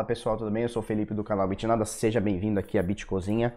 Fala 0.00 0.08
pessoal, 0.08 0.38
tudo 0.38 0.50
bem? 0.50 0.62
Eu 0.62 0.68
sou 0.70 0.80
o 0.80 0.82
Felipe 0.82 1.12
do 1.12 1.22
canal 1.22 1.46
Bitnada, 1.46 1.84
seja 1.84 2.22
bem-vindo 2.22 2.58
aqui 2.58 2.78
à 2.78 2.82
Bitcozinha. 2.82 3.54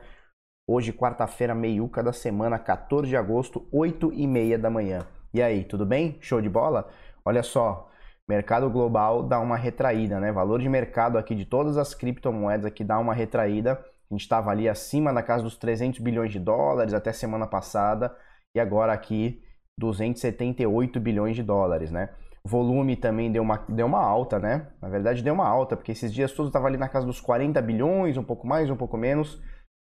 Hoje, 0.67 0.91
quarta-feira, 0.91 1.55
meiuca 1.55 2.03
da 2.03 2.11
semana, 2.11 2.59
14 2.59 3.07
de 3.07 3.15
agosto, 3.15 3.65
8 3.71 4.11
e 4.11 4.27
meia 4.27 4.59
da 4.59 4.69
manhã. 4.69 5.07
E 5.33 5.41
aí, 5.41 5.63
tudo 5.63 5.85
bem? 5.85 6.17
Show 6.19 6.41
de 6.41 6.49
bola? 6.49 6.89
Olha 7.23 7.41
só, 7.43 7.89
mercado 8.27 8.69
global 8.69 9.23
dá 9.23 9.39
uma 9.39 9.55
retraída, 9.55 10.19
né? 10.19 10.33
Valor 10.33 10.59
de 10.59 10.67
mercado 10.67 11.17
aqui 11.17 11.33
de 11.33 11.45
todas 11.45 11.77
as 11.77 11.93
criptomoedas 11.93 12.65
aqui 12.65 12.83
dá 12.83 12.99
uma 12.99 13.13
retraída. 13.13 13.81
A 14.11 14.13
gente 14.13 14.23
estava 14.23 14.51
ali 14.51 14.67
acima 14.67 15.13
na 15.13 15.23
casa 15.23 15.43
dos 15.43 15.55
300 15.55 16.01
bilhões 16.01 16.33
de 16.33 16.39
dólares 16.39 16.93
até 16.93 17.13
semana 17.13 17.47
passada 17.47 18.13
e 18.53 18.59
agora 18.59 18.91
aqui 18.91 19.41
278 19.77 20.99
bilhões 20.99 21.37
de 21.37 21.43
dólares, 21.43 21.89
né? 21.89 22.09
Volume 22.45 22.97
também 22.97 23.31
deu 23.31 23.41
uma, 23.41 23.57
deu 23.69 23.85
uma 23.85 23.99
alta, 23.99 24.37
né? 24.37 24.67
Na 24.81 24.89
verdade, 24.89 25.23
deu 25.23 25.33
uma 25.33 25.47
alta, 25.47 25.77
porque 25.77 25.93
esses 25.93 26.13
dias 26.13 26.33
todos 26.33 26.49
estavam 26.49 26.67
ali 26.67 26.77
na 26.77 26.89
casa 26.89 27.05
dos 27.05 27.21
40 27.21 27.61
bilhões, 27.61 28.17
um 28.17 28.23
pouco 28.23 28.45
mais, 28.45 28.69
um 28.69 28.75
pouco 28.75 28.97
menos. 28.97 29.41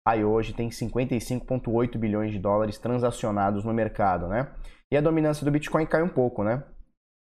Aí 0.07 0.23
hoje 0.23 0.53
tem 0.53 0.69
55,8 0.69 1.97
bilhões 1.97 2.31
de 2.31 2.37
dólares 2.37 2.77
transacionados 2.77 3.63
no 3.63 3.73
mercado, 3.73 4.27
né? 4.27 4.51
E 4.91 4.97
a 4.97 5.01
dominância 5.01 5.43
do 5.43 5.51
Bitcoin 5.51 5.87
cai 5.87 6.03
um 6.03 6.09
pouco, 6.09 6.43
né? 6.43 6.63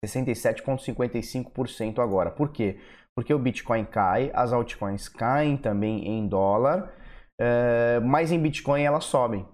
67,55% 0.04 2.00
agora. 2.00 2.30
Por 2.30 2.50
quê? 2.50 2.78
Porque 3.16 3.32
o 3.32 3.38
Bitcoin 3.38 3.86
cai, 3.86 4.30
as 4.34 4.52
altcoins 4.52 5.08
caem 5.08 5.56
também 5.56 6.06
em 6.06 6.28
dólar, 6.28 6.92
é, 7.40 7.98
mas 8.00 8.30
em 8.30 8.38
Bitcoin 8.38 8.82
elas 8.82 9.04
sobem, 9.04 9.48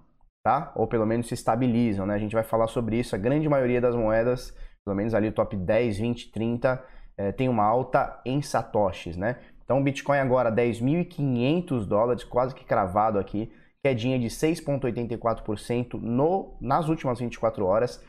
tá? 0.45 0.73
Ou 0.75 0.87
pelo 0.87 1.05
menos 1.05 1.27
se 1.27 1.33
estabilizam, 1.33 2.05
né? 2.05 2.15
A 2.15 2.19
gente 2.19 2.35
vai 2.35 2.43
falar 2.43 2.67
sobre 2.67 2.99
isso. 2.99 3.15
A 3.15 3.19
grande 3.19 3.47
maioria 3.47 3.79
das 3.79 3.95
moedas 3.95 4.53
pelo 4.85 4.95
menos 4.95 5.13
ali 5.13 5.31
top 5.31 5.55
10, 5.55 5.97
20, 5.97 6.31
30, 6.31 6.83
é, 7.17 7.31
tem 7.31 7.47
uma 7.47 7.63
alta 7.63 8.19
em 8.25 8.41
satoshis, 8.41 9.15
né? 9.15 9.37
Então 9.63 9.79
o 9.79 9.83
Bitcoin 9.83 10.17
agora 10.17 10.51
10.500 10.51 11.85
dólares, 11.85 12.23
quase 12.23 12.53
que 12.53 12.65
cravado 12.65 13.17
aqui, 13.17 13.51
quedinha 13.83 14.19
de 14.19 14.27
6,84% 14.27 15.93
no, 16.01 16.57
nas 16.59 16.89
últimas 16.89 17.19
24 17.19 17.65
horas 17.65 18.03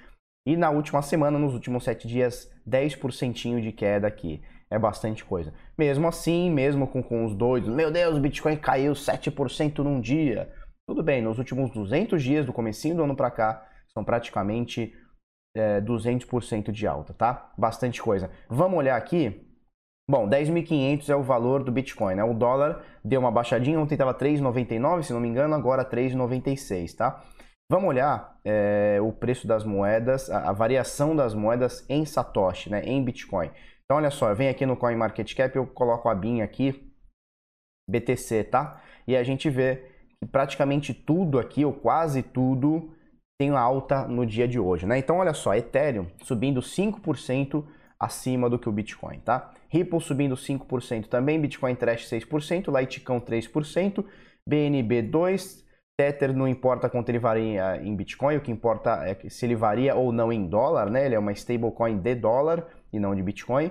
e 0.47 0.57
na 0.57 0.71
última 0.71 1.01
semana, 1.01 1.39
nos 1.39 1.55
últimos 1.55 1.85
7 1.85 2.07
dias, 2.07 2.51
10% 2.69 3.61
de 3.61 3.73
queda 3.73 4.07
aqui. 4.07 4.43
É 4.71 4.79
bastante 4.79 5.25
coisa. 5.25 5.55
Mesmo 5.79 6.07
assim, 6.09 6.51
mesmo 6.51 6.87
com, 6.87 7.03
com 7.03 7.25
os 7.25 7.35
doidos, 7.35 7.69
meu 7.69 7.91
Deus, 7.91 8.17
o 8.17 8.21
Bitcoin 8.21 8.57
caiu 8.57 8.93
7% 8.93 9.79
num 9.79 10.01
dia. 10.01 10.53
Tudo 10.87 11.03
bem, 11.03 11.23
nos 11.23 11.39
últimos 11.39 11.71
200 11.71 12.23
dias 12.23 12.45
do 12.45 12.53
comecinho 12.53 12.97
do 12.97 13.05
ano 13.05 13.17
para 13.17 13.31
cá, 13.31 13.67
são 13.93 14.05
praticamente 14.05 14.93
é, 15.55 15.81
200% 15.81 16.71
de 16.71 16.87
alta, 16.87 17.15
tá? 17.15 17.53
Bastante 17.57 18.03
coisa. 18.03 18.31
Vamos 18.49 18.79
olhar 18.79 18.97
aqui. 18.97 19.41
Bom, 20.11 20.29
10.500 20.29 21.09
é 21.09 21.17
o 21.17 21.23
valor 21.23 21.63
do 21.63 21.73
Bitcoin, 21.73 22.17
né? 22.17 22.25
O 22.25 22.35
dólar 22.35 22.85
deu 23.03 23.21
uma 23.21 23.31
baixadinha, 23.31 23.81
ontem 23.81 23.95
estava 23.95 24.13
3,99, 24.13 25.03
se 25.03 25.13
não 25.13 25.21
me 25.21 25.29
engano, 25.29 25.55
agora 25.55 25.85
3,96, 25.85 26.95
tá? 26.95 27.25
Vamos 27.71 27.89
olhar 27.89 28.39
é, 28.45 28.99
o 29.01 29.11
preço 29.11 29.47
das 29.47 29.65
moedas, 29.65 30.29
a, 30.29 30.51
a, 30.51 30.53
variação 30.53 31.17
das 31.17 31.33
moedas 31.33 31.89
em 31.89 32.05
Satoshi, 32.05 32.71
né? 32.71 32.83
Em 32.85 33.03
Bitcoin. 33.03 33.51
Então, 33.85 33.97
olha 33.97 34.11
só, 34.11 34.29
eu 34.29 34.37
venho 34.37 34.51
aqui 34.51 34.67
no 34.67 34.77
CoinMarketCap, 34.77 35.57
eu 35.57 35.67
coloco 35.67 36.09
a 36.09 36.15
BIN 36.15 36.43
aqui, 36.43 36.93
BTC, 37.89 38.45
tá? 38.45 38.83
E 39.07 39.17
a 39.17 39.23
gente 39.23 39.49
vê 39.49 39.91
que 40.21 40.29
praticamente 40.31 40.93
tudo 40.93 41.39
aqui, 41.39 41.65
ou 41.65 41.73
quase 41.73 42.23
tudo, 42.23 42.95
tem 43.39 43.51
alta 43.51 44.07
no 44.07 44.25
dia 44.25 44.47
de 44.47 44.59
hoje, 44.59 44.87
né? 44.87 44.99
Então 44.99 45.19
olha 45.19 45.35
só, 45.35 45.55
Ethereum 45.55 46.07
subindo 46.23 46.61
5% 46.61 47.65
acima 47.99 48.49
do 48.49 48.59
que 48.59 48.69
o 48.69 48.73
Bitcoin, 48.73 49.19
tá? 49.21 49.53
Ripple 49.69 50.01
subindo 50.01 50.37
5% 50.37 51.07
também, 51.07 51.41
Bitcoin 51.41 51.75
Trash 51.75 52.09
6%, 52.09 52.79
Litecoin 52.79 53.21
3%, 53.21 54.05
BNB 54.47 55.03
2%, 55.03 55.65
Tether 55.97 56.37
não 56.37 56.49
importa 56.49 56.89
quanto 56.89 57.09
ele 57.09 57.21
varia 57.21 57.77
em 57.77 57.95
Bitcoin, 57.95 58.37
o 58.37 58.41
que 58.41 58.51
importa 58.51 59.05
é 59.07 59.29
se 59.29 59.47
ele 59.47 59.55
varia 59.55 59.95
ou 59.95 60.11
não 60.11 60.33
em 60.33 60.45
dólar, 60.45 60.91
né? 60.91 61.07
Ele 61.07 61.15
é 61.15 61.19
uma 61.19 61.33
stablecoin 61.33 61.99
de 61.99 62.17
dólar 62.17 62.67
e 62.93 62.99
não 62.99 63.15
de 63.15 63.23
Bitcoin. 63.23 63.71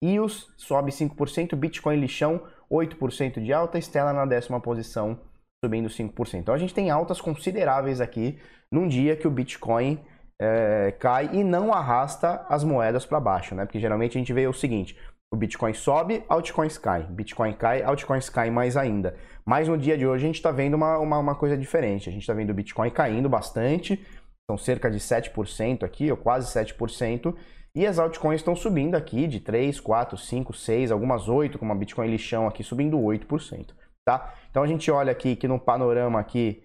EOS 0.00 0.52
sobe 0.56 0.92
5%, 0.92 1.56
Bitcoin 1.56 1.96
lixão 1.96 2.42
8% 2.70 3.42
de 3.42 3.52
alta, 3.52 3.80
Stellar 3.80 4.14
na 4.14 4.24
décima 4.24 4.60
posição 4.60 5.18
subindo 5.64 5.88
5%. 5.88 6.34
Então 6.34 6.54
a 6.54 6.58
gente 6.58 6.74
tem 6.74 6.90
altas 6.90 7.20
consideráveis 7.20 8.00
aqui 8.00 8.38
num 8.70 8.86
dia 8.86 9.16
que 9.16 9.26
o 9.26 9.30
Bitcoin 9.30 9.98
é, 10.40 10.92
cai 10.98 11.30
e 11.32 11.42
não 11.42 11.72
arrasta 11.72 12.44
as 12.48 12.62
moedas 12.62 13.06
para 13.06 13.18
baixo, 13.18 13.54
né? 13.54 13.64
Porque 13.64 13.80
geralmente 13.80 14.16
a 14.16 14.20
gente 14.20 14.32
vê 14.32 14.46
o 14.46 14.52
seguinte: 14.52 14.96
o 15.32 15.36
Bitcoin 15.36 15.72
sobe, 15.72 16.22
altcoins 16.28 16.76
cai. 16.76 17.04
Bitcoin 17.04 17.54
cai, 17.54 17.82
altcoins 17.82 18.28
cai 18.28 18.50
mais 18.50 18.76
ainda. 18.76 19.16
Mas 19.44 19.68
no 19.68 19.78
dia 19.78 19.96
de 19.96 20.06
hoje 20.06 20.24
a 20.24 20.26
gente 20.26 20.36
está 20.36 20.50
vendo 20.50 20.74
uma, 20.74 20.98
uma, 20.98 21.18
uma, 21.18 21.34
coisa 21.34 21.56
diferente. 21.56 22.08
A 22.08 22.12
gente 22.12 22.22
está 22.22 22.34
vendo 22.34 22.50
o 22.50 22.54
Bitcoin 22.54 22.90
caindo 22.90 23.28
bastante, 23.28 24.04
são 24.50 24.58
cerca 24.58 24.90
de 24.90 24.98
7% 24.98 25.82
aqui, 25.82 26.10
ou 26.10 26.16
quase 26.16 26.52
7%. 26.52 27.34
E 27.76 27.86
as 27.86 27.98
altcoins 27.98 28.40
estão 28.40 28.54
subindo 28.54 28.94
aqui 28.94 29.26
de 29.26 29.40
3, 29.40 29.80
4, 29.80 30.16
5, 30.16 30.52
6, 30.52 30.92
algumas 30.92 31.28
8, 31.28 31.58
como 31.58 31.72
a 31.72 31.74
Bitcoin 31.74 32.08
lixão 32.08 32.46
aqui, 32.46 32.62
subindo 32.62 32.96
8% 32.98 33.74
tá? 34.04 34.34
Então 34.50 34.62
a 34.62 34.66
gente 34.66 34.90
olha 34.90 35.12
aqui 35.12 35.34
que 35.34 35.48
no 35.48 35.58
panorama 35.58 36.20
aqui 36.20 36.62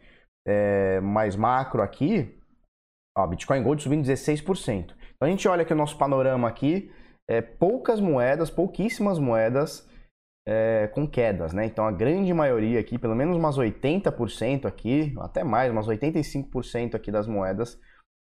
é, 0.47 0.99
mais 0.99 1.35
macro 1.35 1.81
aqui, 1.81 2.37
ó, 3.17 3.25
Bitcoin 3.25 3.63
Gold 3.63 3.81
subindo 3.81 4.05
16%. 4.05 4.93
Então 5.15 5.27
a 5.27 5.29
gente 5.29 5.47
olha 5.47 5.63
aqui 5.63 5.73
o 5.73 5.77
nosso 5.77 5.97
panorama 5.97 6.47
aqui, 6.47 6.91
é, 7.29 7.41
poucas 7.41 7.99
moedas, 7.99 8.49
pouquíssimas 8.49 9.19
moedas 9.19 9.87
é, 10.47 10.87
com 10.87 11.07
quedas, 11.07 11.53
né? 11.53 11.65
Então 11.65 11.85
a 11.85 11.91
grande 11.91 12.33
maioria 12.33 12.79
aqui, 12.79 12.97
pelo 12.97 13.15
menos 13.15 13.37
umas 13.37 13.57
80% 13.57 14.65
aqui, 14.65 15.13
até 15.19 15.43
mais, 15.43 15.71
umas 15.71 15.87
85% 15.87 16.95
aqui 16.95 17.11
das 17.11 17.27
moedas 17.27 17.79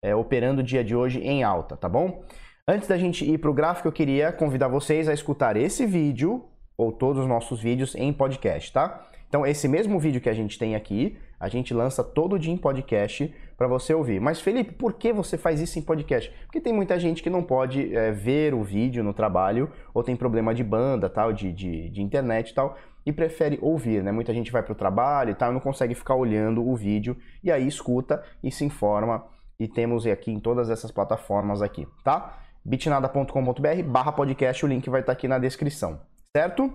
é, 0.05 0.15
operando 0.15 0.61
o 0.61 0.65
dia 0.65 0.85
de 0.85 0.95
hoje 0.95 1.21
em 1.21 1.43
alta, 1.43 1.77
tá 1.77 1.89
bom? 1.89 2.25
Antes 2.69 2.89
da 2.89 2.99
gente 2.99 3.25
ir 3.25 3.39
para 3.39 3.51
o 3.51 3.55
gráfico, 3.55 3.89
eu 3.89 3.93
queria 3.93 4.33
convidar 4.33 4.69
vocês 4.69 5.09
a 5.09 5.15
escutar 5.15 5.57
esse 5.57 5.87
vídeo 5.87 6.52
ou 6.83 6.93
todos 6.93 7.23
os 7.23 7.29
nossos 7.29 7.61
vídeos 7.61 7.95
em 7.95 8.13
podcast, 8.13 8.73
tá? 8.73 9.07
Então, 9.29 9.47
esse 9.47 9.67
mesmo 9.67 9.99
vídeo 9.99 10.21
que 10.21 10.29
a 10.29 10.35
gente 10.35 10.59
tem 10.59 10.75
aqui, 10.75 11.17
a 11.41 11.49
gente 11.49 11.73
lança 11.73 12.05
todo 12.05 12.39
dia 12.39 12.53
em 12.53 12.57
podcast 12.57 13.35
para 13.57 13.67
você 13.67 13.95
ouvir. 13.95 14.21
Mas, 14.21 14.43
Felipe, 14.43 14.73
por 14.75 14.93
que 14.93 15.11
você 15.11 15.39
faz 15.39 15.59
isso 15.59 15.79
em 15.79 15.83
podcast? 15.83 16.31
Porque 16.45 16.61
tem 16.61 16.73
muita 16.73 16.99
gente 16.99 17.23
que 17.23 17.31
não 17.31 17.43
pode 17.43 17.97
é, 17.97 18.13
ver 18.13 18.53
o 18.53 18.63
vídeo 18.63 19.03
no 19.03 19.15
trabalho 19.15 19.71
ou 19.95 20.03
tem 20.03 20.15
problema 20.15 20.55
de 20.55 20.63
banda, 20.63 21.09
tal, 21.09 21.33
de, 21.33 21.51
de, 21.51 21.89
de 21.89 22.03
internet 22.03 22.51
e 22.51 22.55
tal, 22.55 22.77
e 23.07 23.13
prefere 23.13 23.59
ouvir, 23.63 24.03
né? 24.03 24.13
Muita 24.13 24.35
gente 24.35 24.53
vai 24.53 24.63
para 24.63 24.73
o 24.73 24.77
trabalho 24.77 25.31
e 25.31 25.35
tal, 25.35 25.51
e 25.51 25.55
não 25.55 25.61
consegue 25.61 25.95
ficar 25.95 26.15
olhando 26.15 26.69
o 26.69 26.77
vídeo, 26.77 27.17
e 27.43 27.51
aí 27.51 27.67
escuta 27.67 28.23
e 28.45 28.51
se 28.51 28.67
informa. 28.67 29.25
E 29.59 29.67
temos 29.67 30.07
aqui 30.07 30.31
em 30.31 30.39
todas 30.39 30.69
essas 30.69 30.91
plataformas 30.91 31.63
aqui, 31.63 31.89
tá? 32.05 32.39
bitnada.com.br 32.65 33.83
barra 33.87 34.13
podcast, 34.13 34.65
o 34.65 34.69
link 34.69 34.89
vai 34.91 35.01
estar 35.01 35.13
aqui 35.13 35.27
na 35.27 35.39
descrição 35.39 36.12
certo? 36.37 36.73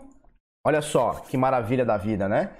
Olha 0.66 0.82
só 0.82 1.14
que 1.14 1.38
maravilha 1.38 1.86
da 1.86 1.98
vida, 1.98 2.28
né? 2.28 2.52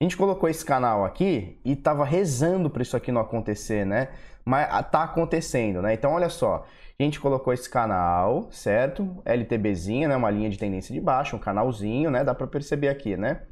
A 0.00 0.04
gente 0.04 0.16
colocou 0.16 0.48
esse 0.48 0.64
canal 0.64 1.04
aqui 1.04 1.58
e 1.64 1.74
tava 1.74 2.04
rezando 2.04 2.68
para 2.68 2.82
isso 2.82 2.96
aqui 2.96 3.10
não 3.10 3.20
acontecer, 3.20 3.84
né? 3.84 4.08
Mas 4.44 4.68
ah, 4.70 4.82
tá 4.82 5.02
acontecendo, 5.02 5.82
né? 5.82 5.94
Então 5.94 6.12
olha 6.12 6.28
só, 6.28 6.66
a 6.98 7.02
gente 7.02 7.18
colocou 7.18 7.52
esse 7.52 7.68
canal, 7.68 8.48
certo? 8.50 9.22
LTBzinha, 9.24 10.08
né? 10.08 10.16
Uma 10.16 10.30
linha 10.30 10.50
de 10.50 10.58
tendência 10.58 10.94
de 10.94 11.00
baixo, 11.00 11.36
um 11.36 11.38
canalzinho, 11.38 12.10
né? 12.10 12.22
Dá 12.22 12.34
para 12.34 12.46
perceber 12.46 12.88
aqui, 12.88 13.16
né? 13.16 13.42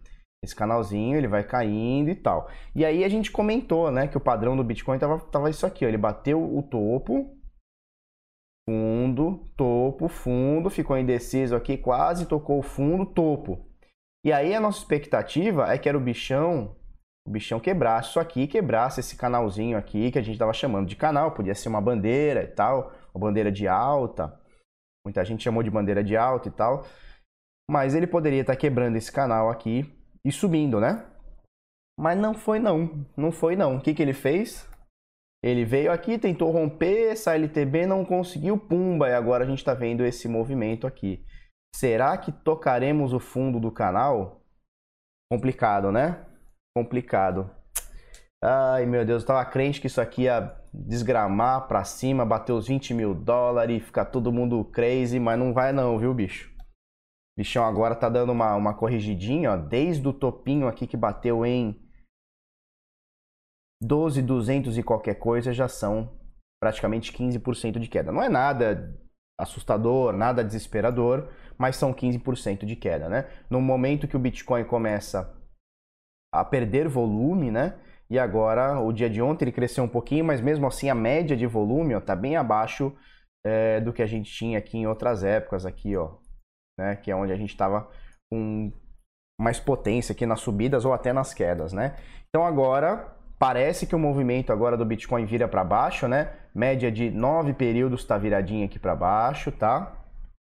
Esse 0.44 0.54
canalzinho, 0.54 1.16
ele 1.16 1.26
vai 1.26 1.42
caindo 1.42 2.10
e 2.10 2.15
tal. 2.15 2.48
E 2.75 2.84
aí 2.84 3.03
a 3.03 3.09
gente 3.09 3.31
comentou, 3.31 3.91
né, 3.91 4.06
que 4.06 4.16
o 4.16 4.21
padrão 4.21 4.54
do 4.54 4.62
Bitcoin 4.62 4.98
tava, 4.98 5.19
tava 5.19 5.48
isso 5.48 5.65
aqui, 5.65 5.86
ó, 5.86 5.88
ele 5.88 5.97
bateu 5.97 6.38
o 6.38 6.62
topo, 6.62 7.34
fundo, 8.69 9.49
topo, 9.57 10.09
fundo, 10.09 10.71
ficou 10.71 10.97
indeciso 10.97 11.55
aqui, 11.55 11.77
quase 11.77 12.27
tocou 12.27 12.59
o 12.59 12.63
fundo, 12.63 13.07
topo. 13.07 13.66
E 14.25 14.33
aí 14.33 14.55
a 14.55 14.61
nossa 14.61 14.78
expectativa 14.78 15.72
é 15.72 15.78
que 15.78 15.89
era 15.89 15.99
o 15.99 16.01
bichão, 16.01 16.75
o 17.27 17.31
bichão 17.31 17.59
quebrasse 17.59 18.11
isso 18.11 18.21
aqui, 18.21 18.47
quebrasse 18.47 19.01
esse 19.01 19.16
canalzinho 19.16 19.78
aqui 19.78 20.11
que 20.11 20.19
a 20.19 20.22
gente 20.22 20.34
estava 20.34 20.53
chamando 20.53 20.87
de 20.87 20.97
canal, 20.97 21.33
podia 21.33 21.55
ser 21.55 21.69
uma 21.69 21.81
bandeira 21.81 22.43
e 22.43 22.49
tal, 22.49 22.93
uma 23.15 23.27
bandeira 23.27 23.51
de 23.51 23.66
alta. 23.66 24.39
Muita 25.07 25.25
gente 25.25 25.43
chamou 25.43 25.63
de 25.63 25.71
bandeira 25.71 26.03
de 26.05 26.16
alta 26.16 26.49
e 26.49 26.51
tal. 26.51 26.87
Mas 27.71 27.95
ele 27.95 28.07
poderia 28.07 28.43
estar 28.43 28.57
quebrando 28.57 28.97
esse 28.97 29.11
canal 29.11 29.51
aqui 29.51 29.91
e 30.25 30.31
subindo, 30.31 30.78
né? 30.78 31.05
Mas 31.99 32.19
não 32.19 32.34
foi 32.34 32.59
não, 32.59 33.07
não 33.16 33.33
foi 33.33 33.57
não. 33.57 33.77
O 33.77 33.81
que, 33.81 33.95
que 33.95 34.03
ele 34.03 34.13
fez? 34.13 34.69
Ele 35.44 35.62
veio 35.62 35.92
aqui, 35.92 36.18
tentou 36.18 36.50
romper 36.50 37.12
essa 37.12 37.34
LTB, 37.34 37.84
não 37.84 38.02
conseguiu, 38.02 38.56
pumba, 38.56 39.10
e 39.10 39.12
agora 39.12 39.44
a 39.44 39.46
gente 39.46 39.58
está 39.58 39.74
vendo 39.74 40.02
esse 40.02 40.26
movimento 40.26 40.86
aqui. 40.86 41.22
Será 41.76 42.16
que 42.16 42.32
tocaremos 42.32 43.12
o 43.12 43.20
fundo 43.20 43.60
do 43.60 43.70
canal? 43.70 44.41
Complicado, 45.30 45.92
né? 45.92 46.24
Complicado. 46.74 47.50
Ai, 48.42 48.86
meu 48.86 49.04
Deus, 49.04 49.22
eu 49.22 49.26
tava 49.26 49.44
crente 49.44 49.82
que 49.82 49.86
isso 49.86 50.00
aqui 50.00 50.22
ia 50.22 50.56
desgramar 50.72 51.68
pra 51.68 51.84
cima, 51.84 52.24
bater 52.24 52.52
os 52.52 52.66
20 52.66 52.94
mil 52.94 53.14
dólares, 53.14 53.84
ficar 53.84 54.06
todo 54.06 54.32
mundo 54.32 54.64
crazy, 54.64 55.20
mas 55.20 55.38
não 55.38 55.52
vai 55.52 55.72
não, 55.72 55.98
viu, 55.98 56.14
bicho? 56.14 56.54
bichão 57.36 57.66
agora 57.66 57.94
tá 57.94 58.08
dando 58.08 58.32
uma, 58.32 58.54
uma 58.54 58.72
corrigidinha, 58.72 59.52
ó, 59.52 59.56
desde 59.56 60.08
o 60.08 60.12
topinho 60.12 60.68
aqui 60.68 60.86
que 60.86 60.96
bateu 60.96 61.44
em 61.44 61.84
12,200 63.86 64.78
e 64.78 64.83
qualquer 64.83 65.15
coisa, 65.15 65.53
já 65.53 65.69
são 65.69 66.10
praticamente 66.60 67.13
15% 67.13 67.78
de 67.78 67.89
queda. 67.89 68.10
Não 68.10 68.22
é 68.22 68.28
nada 68.28 68.98
assustador, 69.39 70.13
nada 70.13 70.45
desesperador, 70.45 71.28
mas 71.59 71.77
são 71.77 71.92
15% 71.92 72.65
de 72.65 72.77
queda, 72.77 73.09
né? 73.09 73.28
No 73.51 73.60
momento 73.60 74.09
que 74.09 74.16
o 74.16 74.21
Bitcoin 74.21 74.65
começa 74.65 75.34
a 76.33 76.45
perder 76.45 76.89
volume, 76.89 77.51
né? 77.51 77.78
E 78.09 78.19
agora, 78.19 78.78
o 78.81 78.92
dia 78.92 79.10
de 79.10 79.21
ontem 79.21 79.45
ele 79.45 79.53
cresceu 79.53 79.83
um 79.84 79.89
pouquinho, 79.89 80.25
mas 80.25 80.41
mesmo 80.41 80.66
assim 80.66 80.89
a 80.89 80.95
média 80.95 81.37
de 81.37 81.47
volume 81.47 81.95
está 81.95 82.15
bem 82.15 82.37
abaixo 82.37 82.97
é, 83.45 83.80
do 83.80 83.92
que 83.92 84.03
a 84.03 84.07
gente 84.07 84.33
tinha 84.33 84.59
aqui 84.59 84.78
em 84.78 84.87
outras 84.87 85.25
épocas, 85.25 85.66
aqui, 85.66 85.97
ó, 85.97 86.16
né? 86.78 86.97
Que 86.97 87.10
é 87.10 87.16
onde 87.16 87.33
a 87.33 87.37
gente 87.37 87.51
estava 87.51 87.91
com 88.30 88.72
mais 89.41 89.59
potência 89.59 90.13
aqui 90.13 90.25
nas 90.25 90.41
subidas 90.41 90.84
ou 90.84 90.92
até 90.92 91.13
nas 91.13 91.34
quedas, 91.34 91.72
né? 91.72 91.97
Então 92.28 92.47
agora 92.47 93.14
parece 93.39 93.86
que 93.86 93.95
o 93.95 93.98
movimento 93.98 94.53
agora 94.53 94.77
do 94.77 94.84
Bitcoin 94.84 95.25
vira 95.25 95.48
para 95.48 95.65
baixo, 95.65 96.09
né? 96.09 96.33
Média 96.54 96.91
de 96.91 97.10
nove 97.10 97.53
períodos 97.53 98.01
está 98.01 98.16
viradinha 98.16 98.66
aqui 98.66 98.78
para 98.78 98.95
baixo, 98.95 99.51
tá? 99.51 99.92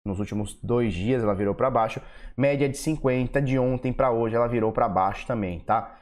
Nos 0.05 0.19
últimos 0.19 0.53
dois 0.61 0.93
dias 0.93 1.23
ela 1.23 1.35
virou 1.35 1.53
para 1.53 1.69
baixo. 1.69 2.01
Média 2.37 2.69
de 2.69 2.77
50 2.77 3.41
de 3.41 3.59
ontem 3.59 3.91
para 3.91 4.11
hoje 4.11 4.35
ela 4.35 4.47
virou 4.47 4.71
para 4.71 4.87
baixo 4.87 5.27
também, 5.27 5.59
tá? 5.59 5.97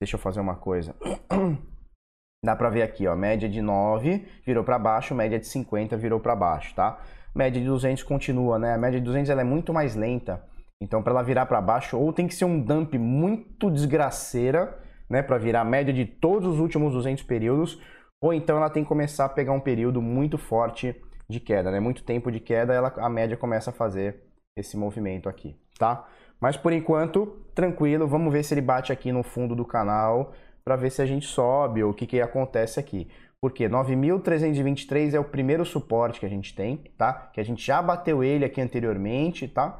Deixa 0.00 0.16
eu 0.16 0.20
fazer 0.20 0.40
uma 0.40 0.56
coisa. 0.56 0.94
Dá 2.44 2.56
para 2.56 2.70
ver 2.70 2.82
aqui, 2.82 3.06
ó, 3.06 3.14
média 3.14 3.48
de 3.48 3.62
9 3.62 4.26
virou 4.44 4.64
para 4.64 4.76
baixo, 4.78 5.14
média 5.14 5.38
de 5.38 5.46
50 5.46 5.96
virou 5.96 6.18
para 6.18 6.34
baixo, 6.34 6.74
tá? 6.74 7.00
Média 7.34 7.60
de 7.60 7.66
200 7.66 8.02
continua, 8.02 8.58
né? 8.58 8.74
A 8.74 8.78
média 8.78 8.98
de 8.98 9.06
200 9.06 9.30
ela 9.30 9.40
é 9.40 9.44
muito 9.44 9.72
mais 9.72 9.94
lenta. 9.94 10.44
Então, 10.82 11.00
para 11.00 11.12
ela 11.12 11.22
virar 11.22 11.46
para 11.46 11.60
baixo, 11.60 11.96
ou 11.96 12.12
tem 12.12 12.26
que 12.26 12.34
ser 12.34 12.44
um 12.44 12.60
dump 12.60 12.98
muito 12.98 13.70
desgraceira, 13.70 14.76
né, 15.12 15.22
para 15.22 15.36
virar 15.36 15.60
a 15.60 15.64
média 15.64 15.92
de 15.92 16.06
todos 16.06 16.54
os 16.54 16.58
últimos 16.58 16.94
200 16.94 17.22
períodos, 17.24 17.78
ou 18.18 18.32
então 18.32 18.56
ela 18.56 18.70
tem 18.70 18.82
que 18.82 18.88
começar 18.88 19.26
a 19.26 19.28
pegar 19.28 19.52
um 19.52 19.60
período 19.60 20.00
muito 20.00 20.38
forte 20.38 20.96
de 21.28 21.38
queda, 21.38 21.70
né? 21.70 21.78
Muito 21.80 22.02
tempo 22.02 22.32
de 22.32 22.40
queda, 22.40 22.72
ela, 22.72 22.90
a 22.96 23.10
média 23.10 23.36
começa 23.36 23.68
a 23.68 23.74
fazer 23.74 24.22
esse 24.56 24.74
movimento 24.74 25.28
aqui, 25.28 25.54
tá? 25.78 26.08
Mas 26.40 26.56
por 26.56 26.72
enquanto, 26.72 27.26
tranquilo, 27.54 28.08
vamos 28.08 28.32
ver 28.32 28.42
se 28.42 28.54
ele 28.54 28.62
bate 28.62 28.90
aqui 28.90 29.12
no 29.12 29.22
fundo 29.22 29.54
do 29.54 29.66
canal 29.66 30.32
para 30.64 30.76
ver 30.76 30.90
se 30.90 31.02
a 31.02 31.06
gente 31.06 31.26
sobe 31.26 31.84
ou 31.84 31.90
o 31.90 31.94
que, 31.94 32.06
que 32.06 32.18
acontece 32.18 32.80
aqui. 32.80 33.06
Porque 33.38 33.68
9.323 33.68 35.12
é 35.12 35.20
o 35.20 35.24
primeiro 35.24 35.66
suporte 35.66 36.20
que 36.20 36.26
a 36.26 36.28
gente 36.28 36.54
tem, 36.54 36.78
tá? 36.96 37.12
Que 37.34 37.40
a 37.40 37.44
gente 37.44 37.62
já 37.62 37.82
bateu 37.82 38.24
ele 38.24 38.46
aqui 38.46 38.62
anteriormente, 38.62 39.46
tá? 39.46 39.78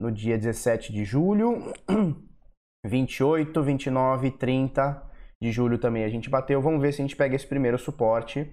No 0.00 0.10
dia 0.10 0.38
17 0.38 0.94
de 0.94 1.04
julho, 1.04 1.74
28, 2.84 3.62
29, 3.62 4.30
30 4.32 5.02
de 5.40 5.52
julho 5.52 5.78
também 5.78 6.04
a 6.04 6.08
gente 6.08 6.30
bateu. 6.30 6.60
Vamos 6.60 6.80
ver 6.80 6.92
se 6.92 7.02
a 7.02 7.04
gente 7.04 7.16
pega 7.16 7.36
esse 7.36 7.46
primeiro 7.46 7.78
suporte, 7.78 8.50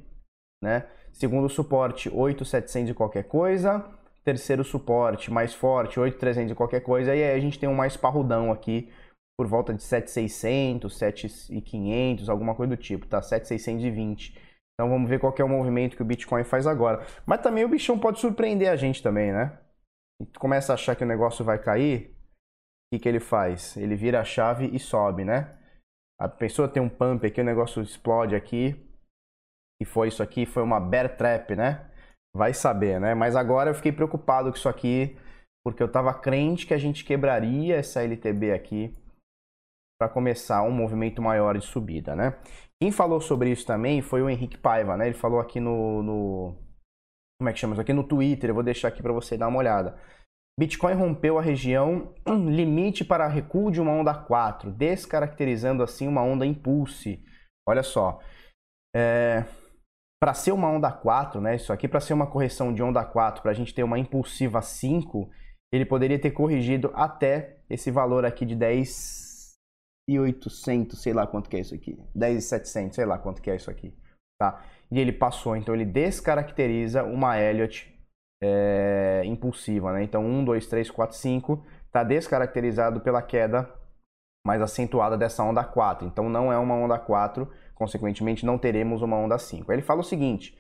né? 0.62 0.86
Segundo 1.12 1.48
suporte, 1.50 2.10
8,700 2.10 2.92
e 2.92 2.94
qualquer 2.94 3.24
coisa 3.24 3.86
terceiro 4.24 4.64
suporte 4.64 5.32
mais 5.32 5.54
forte, 5.54 6.00
8,300 6.00 6.52
e 6.52 6.56
qualquer 6.56 6.82
coisa, 6.82 7.14
e 7.14 7.24
aí 7.24 7.36
a 7.36 7.40
gente 7.40 7.60
tem 7.60 7.68
um 7.68 7.76
mais 7.76 7.98
parrudão 7.98 8.52
aqui 8.52 8.92
por 9.38 9.48
volta 9.48 9.74
de 9.74 9.84
7,600, 9.84 10.98
7,500, 10.98 12.30
alguma 12.30 12.56
coisa 12.56 12.76
do 12.76 12.82
tipo, 12.82 13.06
tá? 13.08 13.22
7,620. 13.22 14.38
Então 14.74 14.90
vamos 14.90 15.10
ver 15.10 15.20
qual 15.20 15.34
é 15.38 15.44
o 15.44 15.50
movimento 15.50 15.96
que 15.96 16.02
o 16.02 16.06
Bitcoin 16.06 16.44
faz 16.44 16.66
agora. 16.66 17.06
Mas 17.26 17.42
também 17.42 17.66
o 17.66 17.70
bichão 17.70 17.98
pode 17.98 18.20
surpreender 18.20 18.70
a 18.70 18.76
gente 18.76 19.04
também, 19.04 19.32
né? 19.32 19.58
A 20.20 20.24
gente 20.24 20.40
começa 20.40 20.72
a 20.72 20.76
achar 20.76 20.96
que 20.96 21.04
o 21.04 21.08
negócio 21.08 21.44
vai 21.44 21.58
cair, 21.58 22.16
que, 22.94 23.00
que 23.00 23.10
ele 23.10 23.20
faz? 23.20 23.76
Ele 23.76 23.96
vira 23.96 24.22
a 24.22 24.24
chave 24.24 24.70
e 24.72 24.80
sobe, 24.80 25.26
né? 25.26 25.58
A 26.20 26.28
pessoa 26.28 26.68
tem 26.68 26.82
um 26.82 26.90
pump 26.90 27.26
aqui, 27.26 27.42
o 27.42 27.44
negócio 27.44 27.82
explode 27.82 28.36
aqui. 28.36 28.76
E 29.82 29.86
foi 29.86 30.10
isso 30.10 30.22
aqui, 30.22 30.46
foi 30.46 30.62
uma 30.62 30.80
bear 30.80 31.18
trap, 31.18 31.56
né? 31.56 31.90
Vai 32.36 32.54
saber, 32.54 33.00
né? 33.00 33.16
Mas 33.16 33.36
agora 33.36 33.72
eu 33.72 33.76
fiquei 33.76 33.92
preocupado 33.92 34.50
com 34.50 34.58
isso 34.58 34.70
aqui, 34.70 35.18
porque 35.66 35.82
eu 35.82 35.88
estava 35.88 36.14
crente 36.14 36.68
que 36.68 36.74
a 36.74 36.78
gente 36.78 37.04
quebraria 37.04 37.78
essa 37.78 38.04
LTB 38.04 38.52
aqui 38.52 38.96
para 40.00 40.10
começar 40.10 40.62
um 40.64 40.72
movimento 40.72 41.22
maior 41.22 41.58
de 41.58 41.66
subida, 41.66 42.16
né? 42.16 42.38
Quem 42.82 42.92
falou 42.92 43.22
sobre 43.22 43.52
isso 43.52 43.66
também 43.66 44.02
foi 44.02 44.22
o 44.22 44.30
Henrique 44.30 44.58
Paiva, 44.58 44.96
né? 44.98 45.08
Ele 45.08 45.16
falou 45.16 45.40
aqui 45.40 45.60
no, 45.60 46.04
no 46.04 46.56
como 47.40 47.50
é 47.50 47.54
que 47.54 47.60
chama 47.60 47.74
isso 47.74 47.82
aqui 47.82 47.94
no 47.94 48.04
Twitter, 48.04 48.50
eu 48.50 48.54
vou 48.54 48.64
deixar 48.64 48.90
aqui 48.90 49.02
para 49.02 49.14
você 49.14 49.36
dar 49.36 49.48
uma 49.48 49.60
olhada. 49.60 50.00
Bitcoin 50.60 50.94
rompeu 50.94 51.40
a 51.40 51.42
região 51.42 52.14
limite 52.28 53.04
para 53.04 53.28
recuo 53.28 53.72
de 53.72 53.82
uma 53.82 53.92
onda 53.92 54.14
4, 54.14 54.72
descaracterizando 54.72 55.82
assim 55.82 56.08
uma 56.08 56.22
onda 56.22 56.46
impulse. 56.46 57.26
Olha 57.68 57.82
só, 57.82 58.20
é, 58.96 59.44
para 60.22 60.34
ser 60.34 60.52
uma 60.52 60.70
onda 60.70 60.92
4, 60.92 61.42
né, 61.42 61.56
isso 61.56 61.74
aqui 61.74 61.88
para 61.88 62.00
ser 62.00 62.14
uma 62.14 62.28
correção 62.28 62.72
de 62.74 62.84
onda 62.84 63.04
4, 63.04 63.42
para 63.42 63.52
a 63.52 63.54
gente 63.54 63.74
ter 63.74 63.84
uma 63.84 63.98
impulsiva 63.98 64.62
5, 64.62 65.30
ele 65.74 65.86
poderia 65.86 66.20
ter 66.20 66.32
corrigido 66.32 66.92
até 66.94 67.58
esse 67.70 67.90
valor 67.90 68.24
aqui 68.24 68.46
de 68.46 68.56
10,800, 68.56 71.02
sei 71.02 71.14
lá 71.14 71.26
quanto 71.26 71.50
que 71.50 71.58
é 71.58 71.62
isso 71.62 71.74
aqui, 71.74 71.98
10,700, 72.14 72.96
sei 72.96 73.06
lá 73.06 73.18
quanto 73.18 73.42
que 73.42 73.50
é 73.50 73.56
isso 73.56 73.72
aqui, 73.72 73.92
tá? 74.40 74.64
E 74.92 75.00
ele 75.00 75.12
passou, 75.12 75.58
então 75.58 75.74
ele 75.74 75.86
descaracteriza 75.86 77.04
uma 77.04 77.42
Elliott 77.42 77.92
é, 78.44 79.22
impulsiva, 79.26 79.94
né? 79.94 80.04
Então 80.04 80.26
1, 80.26 80.44
2, 80.44 80.68
3, 80.68 80.92
4, 80.92 81.16
5 81.16 81.66
está 81.86 82.04
descaracterizado 82.04 83.00
pela 83.00 83.22
queda 83.22 83.70
mais 84.46 84.62
acentuada 84.62 85.18
dessa 85.18 85.44
onda 85.44 85.64
4. 85.64 86.06
Então 86.06 86.28
não 86.30 86.52
é 86.52 86.58
uma 86.58 86.76
onda 86.76 87.00
4, 87.00 87.50
consequentemente 87.74 88.46
não 88.46 88.58
teremos 88.58 89.02
uma 89.02 89.16
onda 89.16 89.38
5. 89.38 89.72
Aí 89.72 89.78
ele 89.78 89.86
fala 89.86 90.02
o 90.02 90.04
seguinte, 90.04 90.58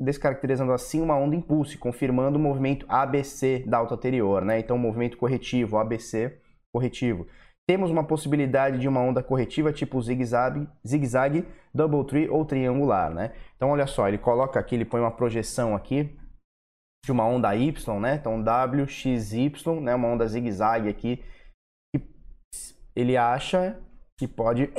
descaracterizando 0.00 0.72
assim 0.72 1.00
uma 1.00 1.14
onda 1.14 1.36
impulso, 1.36 1.78
confirmando 1.78 2.38
o 2.38 2.42
movimento 2.42 2.84
ABC 2.88 3.64
da 3.64 3.78
alta 3.78 3.94
anterior, 3.94 4.44
né? 4.44 4.58
Então 4.58 4.76
movimento 4.76 5.16
corretivo, 5.16 5.78
ABC 5.78 6.40
corretivo. 6.74 7.28
Temos 7.68 7.90
uma 7.90 8.02
possibilidade 8.02 8.78
de 8.78 8.88
uma 8.88 9.00
onda 9.00 9.22
corretiva 9.22 9.72
tipo 9.72 10.00
zigue-zague, 10.00 10.66
zigue 10.84 11.46
double 11.72 12.04
tree 12.04 12.28
ou 12.28 12.44
triangular, 12.44 13.14
né? 13.14 13.32
Então 13.54 13.70
olha 13.70 13.86
só, 13.86 14.08
ele 14.08 14.18
coloca 14.18 14.58
aqui, 14.58 14.74
ele 14.74 14.86
põe 14.86 15.00
uma 15.00 15.10
projeção 15.10 15.76
aqui 15.76 16.18
de 17.04 17.12
uma 17.12 17.24
onda 17.24 17.54
Y, 17.56 18.00
né? 18.00 18.16
Então 18.16 18.42
WXY, 18.42 19.52
né? 19.82 19.94
Uma 19.94 20.08
onda 20.08 20.26
zigue-zague 20.26 20.88
aqui 20.88 21.22
ele 22.98 23.16
acha 23.16 23.80
que 24.18 24.26
pode 24.26 24.66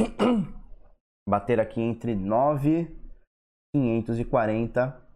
bater 1.27 1.57
aqui 1.57 1.79
entre 1.79 2.13
9,540 2.13 5.07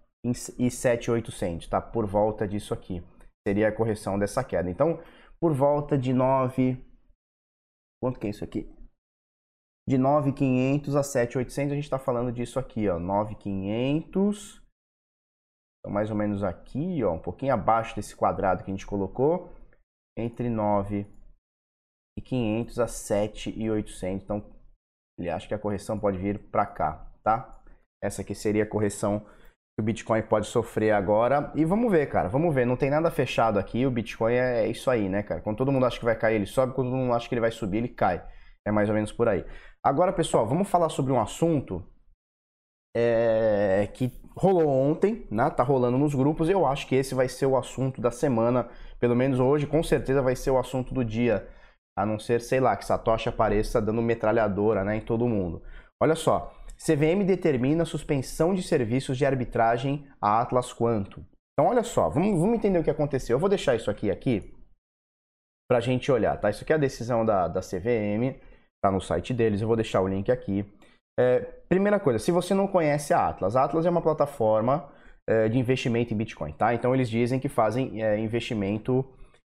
e 0.57 0.71
7,800, 0.71 1.67
tá? 1.67 1.81
Por 1.81 2.05
volta 2.05 2.47
disso 2.47 2.73
aqui. 2.73 3.03
Seria 3.45 3.67
a 3.67 3.75
correção 3.75 4.17
dessa 4.17 4.41
queda. 4.41 4.69
Então, 4.69 5.03
por 5.37 5.53
volta 5.53 5.97
de 5.97 6.13
9... 6.13 6.81
Quanto 8.01 8.17
que 8.17 8.27
é 8.27 8.29
isso 8.29 8.45
aqui? 8.45 8.73
De 9.85 9.97
9,500 9.97 10.95
a 10.95 11.03
7,800, 11.03 11.73
a 11.73 11.75
gente 11.75 11.83
está 11.83 11.99
falando 11.99 12.31
disso 12.31 12.57
aqui, 12.57 12.87
ó. 12.87 12.97
9,500... 12.97 14.62
Então, 15.83 15.93
mais 15.93 16.09
ou 16.09 16.15
menos 16.15 16.43
aqui, 16.43 17.03
ó, 17.03 17.11
um 17.11 17.19
pouquinho 17.19 17.53
abaixo 17.53 17.93
desse 17.93 18.15
quadrado 18.15 18.63
que 18.63 18.71
a 18.71 18.73
gente 18.73 18.87
colocou, 18.87 19.53
entre 20.17 20.49
9 20.49 21.05
e 22.17 22.21
500 22.21 22.79
a 22.79 22.87
7,800. 22.87 24.23
Então, 24.23 24.45
ele 25.19 25.29
acha 25.29 25.45
que 25.45 25.53
a 25.53 25.59
correção 25.59 25.99
pode 25.99 26.17
vir 26.17 26.39
para 26.49 26.65
cá, 26.65 27.11
tá? 27.21 27.61
Essa 28.01 28.21
aqui 28.21 28.33
seria 28.33 28.63
a 28.63 28.69
correção 28.69 29.19
que 29.19 29.81
o 29.81 29.83
Bitcoin 29.83 30.21
pode 30.21 30.47
sofrer 30.47 30.91
agora. 30.91 31.51
E 31.55 31.65
vamos 31.65 31.91
ver, 31.91 32.07
cara, 32.07 32.29
vamos 32.29 32.53
ver. 32.53 32.65
Não 32.65 32.77
tem 32.77 32.89
nada 32.89 33.11
fechado 33.11 33.59
aqui. 33.59 33.85
O 33.85 33.91
Bitcoin 33.91 34.35
é 34.35 34.67
isso 34.67 34.89
aí, 34.89 35.09
né, 35.09 35.23
cara? 35.23 35.41
Quando 35.41 35.57
todo 35.57 35.71
mundo 35.71 35.85
acha 35.85 35.99
que 35.99 36.05
vai 36.05 36.17
cair, 36.17 36.35
ele 36.35 36.45
sobe. 36.45 36.73
Quando 36.73 36.89
todo 36.89 36.97
mundo 36.97 37.13
acha 37.13 37.27
que 37.27 37.33
ele 37.33 37.41
vai 37.41 37.51
subir, 37.51 37.77
ele 37.77 37.89
cai. 37.89 38.25
É 38.65 38.71
mais 38.71 38.87
ou 38.87 38.95
menos 38.95 39.11
por 39.11 39.27
aí. 39.27 39.45
Agora, 39.83 40.13
pessoal, 40.13 40.47
vamos 40.47 40.69
falar 40.69 40.89
sobre 40.89 41.11
um 41.11 41.19
assunto 41.19 41.85
é, 42.95 43.89
que 43.93 44.09
rolou 44.35 44.67
ontem, 44.67 45.25
né? 45.29 45.49
Tá 45.49 45.63
rolando 45.63 45.97
nos 45.97 46.13
grupos. 46.13 46.49
Eu 46.49 46.65
acho 46.65 46.87
que 46.87 46.95
esse 46.95 47.15
vai 47.15 47.29
ser 47.29 47.45
o 47.45 47.57
assunto 47.57 48.01
da 48.01 48.11
semana. 48.11 48.67
Pelo 48.99 49.15
menos 49.15 49.39
hoje, 49.39 49.67
com 49.67 49.83
certeza 49.83 50.21
vai 50.21 50.35
ser 50.35 50.51
o 50.51 50.57
assunto 50.57 50.93
do 50.93 51.03
dia 51.03 51.47
a 51.95 52.05
não 52.05 52.17
ser, 52.17 52.41
sei 52.41 52.59
lá, 52.59 52.75
que 52.75 52.85
Satoshi 52.85 53.29
apareça 53.29 53.81
dando 53.81 54.01
metralhadora 54.01 54.83
né, 54.83 54.97
em 54.97 55.01
todo 55.01 55.27
mundo. 55.27 55.61
Olha 56.01 56.15
só, 56.15 56.51
CVM 56.77 57.23
determina 57.25 57.85
suspensão 57.85 58.53
de 58.53 58.63
serviços 58.63 59.17
de 59.17 59.25
arbitragem 59.25 60.07
a 60.19 60.41
Atlas 60.41 60.73
Quanto. 60.73 61.23
Então, 61.53 61.69
olha 61.69 61.83
só, 61.83 62.09
vamos, 62.09 62.39
vamos 62.39 62.55
entender 62.55 62.79
o 62.79 62.83
que 62.83 62.89
aconteceu. 62.89 63.35
Eu 63.35 63.39
vou 63.39 63.49
deixar 63.49 63.75
isso 63.75 63.91
aqui 63.91 64.09
aqui 64.09 64.53
para 65.69 65.77
a 65.77 65.81
gente 65.81 66.11
olhar, 66.11 66.35
tá? 66.39 66.49
Isso 66.49 66.63
aqui 66.63 66.73
é 66.73 66.75
a 66.75 66.79
decisão 66.79 67.25
da, 67.25 67.47
da 67.47 67.61
CVM, 67.61 68.39
tá 68.81 68.91
no 68.91 68.99
site 68.99 69.33
deles, 69.33 69.61
eu 69.61 69.67
vou 69.67 69.75
deixar 69.75 70.01
o 70.01 70.07
link 70.07 70.31
aqui. 70.31 70.65
É, 71.19 71.39
primeira 71.69 71.99
coisa, 71.99 72.17
se 72.19 72.31
você 72.31 72.53
não 72.53 72.67
conhece 72.67 73.13
a 73.13 73.27
Atlas, 73.27 73.55
a 73.55 73.63
Atlas 73.63 73.85
é 73.85 73.89
uma 73.89 74.01
plataforma 74.01 74.89
é, 75.27 75.47
de 75.47 75.57
investimento 75.59 76.13
em 76.13 76.17
Bitcoin, 76.17 76.51
tá? 76.53 76.73
Então 76.73 76.93
eles 76.93 77.09
dizem 77.09 77.39
que 77.39 77.47
fazem 77.47 78.03
é, 78.03 78.17
investimento 78.17 79.05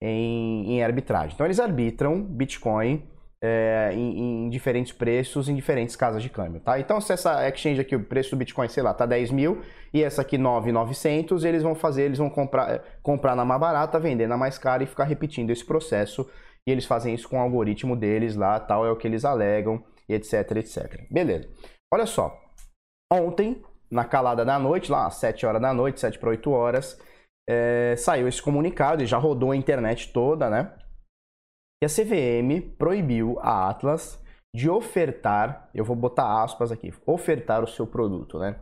em, 0.03 0.75
em, 0.75 0.85
arbitragem. 0.85 1.33
Então 1.35 1.47
eles 1.47 1.59
arbitram 1.59 2.23
Bitcoin 2.23 3.03
é, 3.43 3.91
em, 3.95 4.47
em, 4.47 4.51
diferentes 4.51 4.93
preços, 4.93 5.49
em 5.49 5.55
diferentes 5.55 5.97
casas 5.97 6.23
de 6.23 6.29
câmbio, 6.29 6.61
tá? 6.61 6.79
Então 6.79 7.01
se 7.01 7.13
essa 7.13 7.49
exchange 7.49 7.81
aqui, 7.81 7.97
o 7.97 8.05
preço 8.05 8.31
do 8.31 8.37
Bitcoin, 8.37 8.69
sei 8.69 8.83
lá, 8.83 8.93
tá 8.93 9.07
10 9.07 9.31
mil 9.31 9.63
e 9.95 10.03
essa 10.03 10.23
aqui 10.23 10.37
9,900, 10.37 11.45
eles 11.45 11.63
vão 11.63 11.75
fazer, 11.75 12.03
eles 12.03 12.19
vão 12.19 12.29
comprar, 12.29 12.83
comprar 13.03 13.35
na 13.35 13.45
mais 13.45 13.61
barata, 13.61 13.99
vender 13.99 14.27
na 14.27 14.37
mais 14.37 14.59
cara 14.59 14.83
e 14.83 14.87
ficar 14.87 15.05
repetindo 15.05 15.51
esse 15.51 15.65
processo. 15.65 16.29
E 16.67 16.71
eles 16.71 16.85
fazem 16.85 17.15
isso 17.15 17.29
com 17.29 17.39
o 17.39 17.41
algoritmo 17.41 17.97
deles 17.97 18.37
lá, 18.37 18.59
tal, 18.61 18.85
é 18.85 18.91
o 18.91 18.97
que 18.97 19.07
eles 19.07 19.25
alegam, 19.25 19.83
etc, 20.15 20.57
etc. 20.57 21.07
Beleza. 21.11 21.49
Olha 21.93 22.07
só, 22.07 22.39
ontem, 23.13 23.63
na 23.91 24.05
calada 24.05 24.45
da 24.45 24.59
noite, 24.59 24.91
lá 24.91 25.07
às 25.07 25.15
7 25.15 25.47
horas 25.47 25.63
da 25.63 25.73
noite, 25.73 26.01
7 26.01 26.19
para 26.19 26.31
8 26.31 26.51
horas, 26.51 27.01
é, 27.49 27.95
saiu 27.97 28.27
esse 28.27 28.43
comunicado 28.43 29.03
e 29.03 29.07
já 29.07 29.19
rodou 29.19 29.53
a 29.53 29.57
internet 29.57 30.13
toda, 30.13 30.51
né? 30.51 30.77
Que 31.81 31.87
a 31.87 31.89
CVM 31.89 32.75
proibiu 32.77 33.39
a 33.41 33.69
Atlas 33.69 34.23
de 34.55 34.71
ofertar, 34.71 35.69
eu 35.75 35.85
vou 35.85 35.95
botar 35.95 36.43
aspas 36.43 36.73
aqui, 36.73 36.93
ofertar 37.05 37.63
o 37.63 37.69
seu 37.69 37.87
produto, 37.87 38.39
né? 38.39 38.59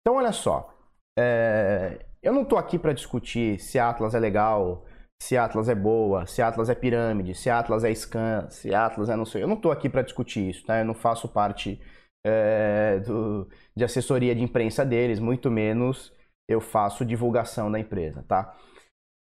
Então, 0.00 0.16
olha 0.18 0.32
só, 0.32 0.74
é, 1.18 2.04
eu 2.22 2.32
não 2.32 2.42
estou 2.42 2.58
aqui 2.58 2.78
para 2.78 2.92
discutir 2.92 3.58
se 3.60 3.78
a 3.78 3.90
Atlas 3.90 4.14
é 4.14 4.18
legal, 4.18 4.84
se 5.20 5.36
Atlas 5.36 5.68
é 5.68 5.74
boa, 5.74 6.26
se 6.26 6.40
Atlas 6.40 6.70
é 6.70 6.74
pirâmide, 6.74 7.34
se 7.34 7.50
Atlas 7.50 7.84
é 7.84 7.94
scan, 7.94 8.48
se 8.48 8.74
Atlas 8.74 9.08
é 9.10 9.16
não 9.16 9.24
sei. 9.24 9.42
Eu 9.42 9.48
não 9.48 9.56
estou 9.56 9.70
aqui 9.70 9.88
para 9.88 10.02
discutir 10.02 10.48
isso, 10.48 10.64
tá? 10.64 10.78
Eu 10.78 10.84
não 10.84 10.94
faço 10.94 11.28
parte 11.28 11.80
é, 12.26 12.98
do, 13.00 13.48
de 13.76 13.84
assessoria 13.84 14.34
de 14.34 14.42
imprensa 14.42 14.84
deles, 14.84 15.18
muito 15.18 15.50
menos 15.50 16.12
eu 16.48 16.60
faço 16.60 17.04
divulgação 17.04 17.70
da 17.70 17.78
empresa, 17.78 18.24
tá? 18.26 18.56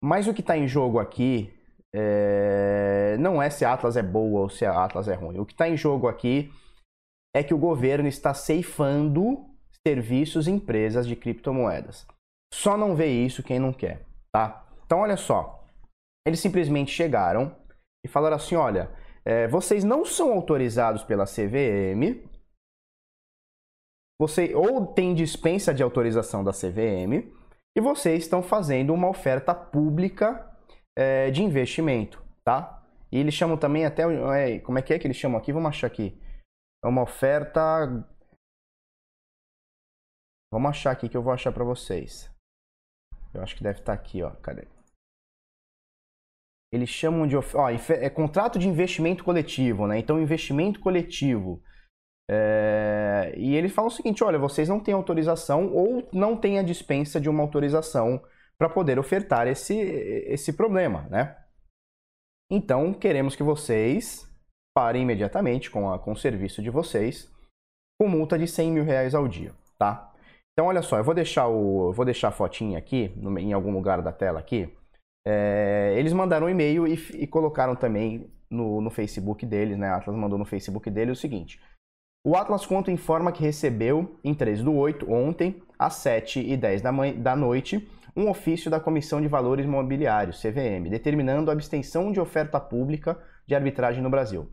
Mas 0.03 0.29
o 0.29 0.35
que 0.35 0.41
está 0.41 0.57
em 0.57 0.69
jogo 0.69 0.99
aqui 0.99 1.53
é, 1.95 3.17
não 3.19 3.43
é 3.43 3.51
se 3.51 3.65
Atlas 3.65 3.97
é 3.97 4.03
boa 4.03 4.43
ou 4.43 4.49
se 4.49 4.65
a 4.65 4.85
Atlas 4.85 5.09
é 5.09 5.15
ruim. 5.15 5.39
O 5.39 5.47
que 5.47 5.53
está 5.53 5.69
em 5.69 5.77
jogo 5.77 6.07
aqui 6.07 6.53
é 7.35 7.43
que 7.43 7.55
o 7.55 7.59
governo 7.59 8.07
está 8.07 8.33
ceifando 8.33 9.45
serviços 9.87 10.47
e 10.47 10.51
empresas 10.51 11.07
de 11.07 11.17
criptomoedas. 11.17 12.07
Só 12.53 12.77
não 12.77 12.95
vê 12.95 13.09
isso 13.09 13.43
quem 13.43 13.59
não 13.59 13.73
quer, 13.73 14.05
tá? 14.33 14.65
Então 14.85 15.01
olha 15.01 15.17
só, 15.17 15.66
eles 16.27 16.41
simplesmente 16.41 16.91
chegaram 16.91 17.57
e 18.05 18.09
falaram 18.09 18.37
assim, 18.37 18.57
olha, 18.57 18.91
é, 19.25 19.49
vocês 19.49 19.85
não 19.85 20.05
são 20.05 20.33
autorizados 20.33 21.03
pela 21.05 21.25
CVM 21.25 22.27
você 24.19 24.55
ou 24.55 24.87
tem 24.87 25.15
dispensa 25.15 25.75
de 25.75 25.83
autorização 25.83 26.43
da 26.43 26.53
CVM 26.53 27.31
e 27.77 27.81
vocês 27.81 28.25
estão 28.25 28.43
fazendo 28.43 28.95
uma 28.95 29.09
oferta 29.09 29.55
pública 29.55 30.51
é, 30.97 31.31
de 31.31 31.43
investimento, 31.43 32.25
tá? 32.43 32.83
E 33.13 33.19
eles 33.19 33.35
chamam 33.35 33.59
também 33.59 33.85
até, 33.85 34.03
é, 34.03 34.59
como 34.61 34.79
é 34.79 34.83
que 34.83 34.95
é 34.95 34.99
que 34.99 35.07
eles 35.07 35.17
chamam 35.17 35.39
aqui? 35.39 35.53
Vamos 35.53 35.69
achar 35.69 35.87
aqui. 35.87 36.19
É 36.83 36.89
uma 36.89 37.03
oferta... 37.03 37.61
Vamos 40.53 40.71
achar 40.71 40.93
aqui 40.93 41.09
que 41.09 41.17
eu 41.17 41.23
vou 41.23 41.33
achar 41.33 41.53
para 41.53 41.65
vocês. 41.65 42.31
Eu 43.35 43.43
acho 43.43 43.55
que 43.55 43.63
deve 43.63 43.81
estar 43.81 43.95
tá 43.95 44.01
aqui, 44.01 44.23
ó. 44.23 44.31
Cadê? 44.37 44.67
Eles 46.73 46.89
chamam 46.89 47.27
de... 47.27 47.37
Ó, 47.37 47.43
é 47.71 48.11
contrato 48.11 48.59
de 48.59 48.69
investimento 48.69 49.23
coletivo, 49.25 49.87
né? 49.87 49.99
Então, 49.99 50.21
investimento 50.21 50.81
coletivo 50.81 51.63
é, 52.29 53.33
e 53.37 53.55
ele 53.55 53.69
fala 53.69 53.89
o 53.89 53.91
seguinte: 53.91 54.25
olha, 54.25 54.39
vocês 54.39 54.69
não 54.69 54.81
têm 54.81 54.95
autorização 54.95 55.73
ou 55.73 56.09
não 56.13 56.37
têm 56.37 56.59
a 56.59 56.63
dispensa 56.63 57.21
de 57.21 57.29
uma 57.29 57.43
autorização 57.43 58.21
para 58.59 58.69
poder 58.69 58.99
ofertar 58.99 59.47
esse, 59.47 59.75
esse 59.75 60.53
problema, 60.53 61.03
né? 61.09 61.37
Então, 62.51 62.93
queremos 62.93 63.37
que 63.37 63.43
vocês 63.43 64.27
parem 64.75 65.03
imediatamente 65.03 65.71
com, 65.71 65.91
a, 65.91 65.99
com 65.99 66.13
o 66.13 66.17
serviço 66.17 66.63
de 66.63 66.71
vocês 66.71 67.31
com 68.01 68.09
multa 68.09 68.39
de 68.39 68.47
100 68.47 68.73
mil 68.73 68.85
reais 68.85 69.15
ao 69.15 69.27
dia, 69.27 69.55
tá? 69.79 70.13
Então, 70.53 70.67
olha 70.67 70.83
só, 70.83 70.99
eu 70.99 71.05
vou 71.05 71.15
deixar, 71.15 71.49
o, 71.49 71.93
vou 71.93 72.05
deixar 72.05 72.29
a 72.29 72.33
fotinha 72.33 72.79
aqui, 72.79 73.13
no, 73.17 73.39
em 73.39 73.53
algum 73.53 73.73
lugar 73.73 74.03
da 74.03 74.13
tela 74.13 74.39
aqui. 74.39 74.75
É, 75.29 75.93
eles 75.97 76.13
mandaram 76.13 76.47
um 76.47 76.51
e-mail 76.51 76.87
e, 76.87 76.95
e, 77.15 77.27
colocaram 77.27 77.75
também 77.75 78.31
no, 78.49 78.81
no 78.81 78.91
Facebook 78.91 79.45
deles, 79.45 79.77
né? 79.77 79.89
A 79.89 79.97
Atlas 79.97 80.17
mandou 80.17 80.39
no 80.39 80.45
Facebook 80.45 80.89
dele 80.89 81.11
o 81.11 81.17
seguinte: 81.17 81.61
o 82.25 82.37
Atlas 82.37 82.65
Conto 82.65 82.93
informa 82.93 83.33
que 83.33 83.43
recebeu, 83.43 84.21
em 84.23 84.33
3 84.33 84.63
do 84.63 84.73
8, 84.73 85.13
ontem, 85.13 85.61
às 85.77 85.95
7 85.95 86.39
e 86.41 86.57
10 86.57 86.81
da, 86.81 86.93
da 87.17 87.35
noite, 87.35 87.89
um 88.17 88.31
ofício 88.31 88.71
da 88.71 88.79
Comissão 88.79 89.21
de 89.21 89.27
Valores 89.27 89.67
Mobiliários, 89.67 90.41
CVM, 90.41 90.89
determinando 90.89 91.51
a 91.51 91.55
abstenção 91.55 92.13
de 92.13 92.21
oferta 92.21 92.61
pública 92.61 93.19
de 93.49 93.55
arbitragem 93.55 94.03
no 94.03 94.11
Brasil. 94.11 94.49